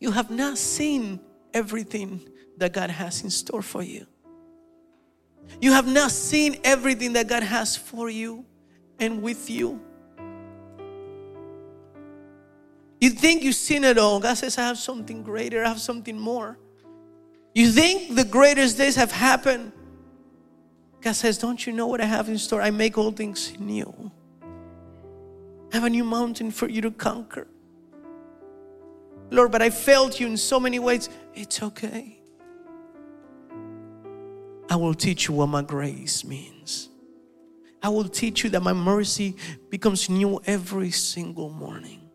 You 0.00 0.10
have 0.12 0.30
not 0.30 0.58
seen 0.58 1.20
everything 1.54 2.28
that 2.58 2.72
God 2.72 2.90
has 2.90 3.22
in 3.22 3.30
store 3.30 3.62
for 3.62 3.82
you. 3.82 4.06
You 5.60 5.72
have 5.72 5.86
not 5.86 6.10
seen 6.10 6.60
everything 6.64 7.14
that 7.14 7.28
God 7.28 7.42
has 7.42 7.76
for 7.76 8.08
you 8.08 8.44
and 8.98 9.22
with 9.22 9.50
you. 9.50 9.80
You 13.00 13.10
think 13.10 13.42
you've 13.42 13.56
seen 13.56 13.82
it 13.82 13.98
all. 13.98 14.20
God 14.20 14.34
says, 14.34 14.58
I 14.58 14.62
have 14.62 14.78
something 14.78 15.22
greater, 15.22 15.64
I 15.64 15.68
have 15.68 15.80
something 15.80 16.18
more. 16.18 16.58
You 17.54 17.70
think 17.70 18.14
the 18.14 18.24
greatest 18.24 18.78
days 18.78 18.96
have 18.96 19.12
happened. 19.12 19.72
God 21.00 21.14
says, 21.14 21.36
Don't 21.36 21.66
you 21.66 21.72
know 21.72 21.86
what 21.86 22.00
I 22.00 22.04
have 22.04 22.28
in 22.28 22.38
store? 22.38 22.62
I 22.62 22.70
make 22.70 22.96
all 22.96 23.10
things 23.10 23.58
new. 23.58 24.10
I 25.72 25.76
have 25.76 25.84
a 25.84 25.90
new 25.90 26.04
mountain 26.04 26.50
for 26.50 26.68
you 26.68 26.80
to 26.82 26.90
conquer. 26.90 27.48
Lord, 29.30 29.50
but 29.50 29.62
I 29.62 29.70
failed 29.70 30.18
you 30.20 30.26
in 30.26 30.36
so 30.36 30.60
many 30.60 30.78
ways. 30.78 31.08
It's 31.34 31.62
okay. 31.62 32.21
I 34.72 34.76
will 34.76 34.94
teach 34.94 35.28
you 35.28 35.34
what 35.34 35.48
my 35.48 35.60
grace 35.60 36.24
means. 36.24 36.88
I 37.82 37.90
will 37.90 38.08
teach 38.08 38.42
you 38.42 38.48
that 38.48 38.62
my 38.62 38.72
mercy 38.72 39.36
becomes 39.68 40.08
new 40.08 40.40
every 40.46 40.90
single 40.90 41.50
morning. 41.50 42.08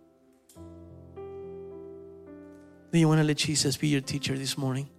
Do 2.92 2.98
you 2.98 3.08
want 3.08 3.20
to 3.20 3.24
let 3.24 3.38
Jesus 3.38 3.78
be 3.78 3.90
your 3.90 4.02
teacher 4.02 4.36
this 4.36 4.58
morning? 4.58 4.90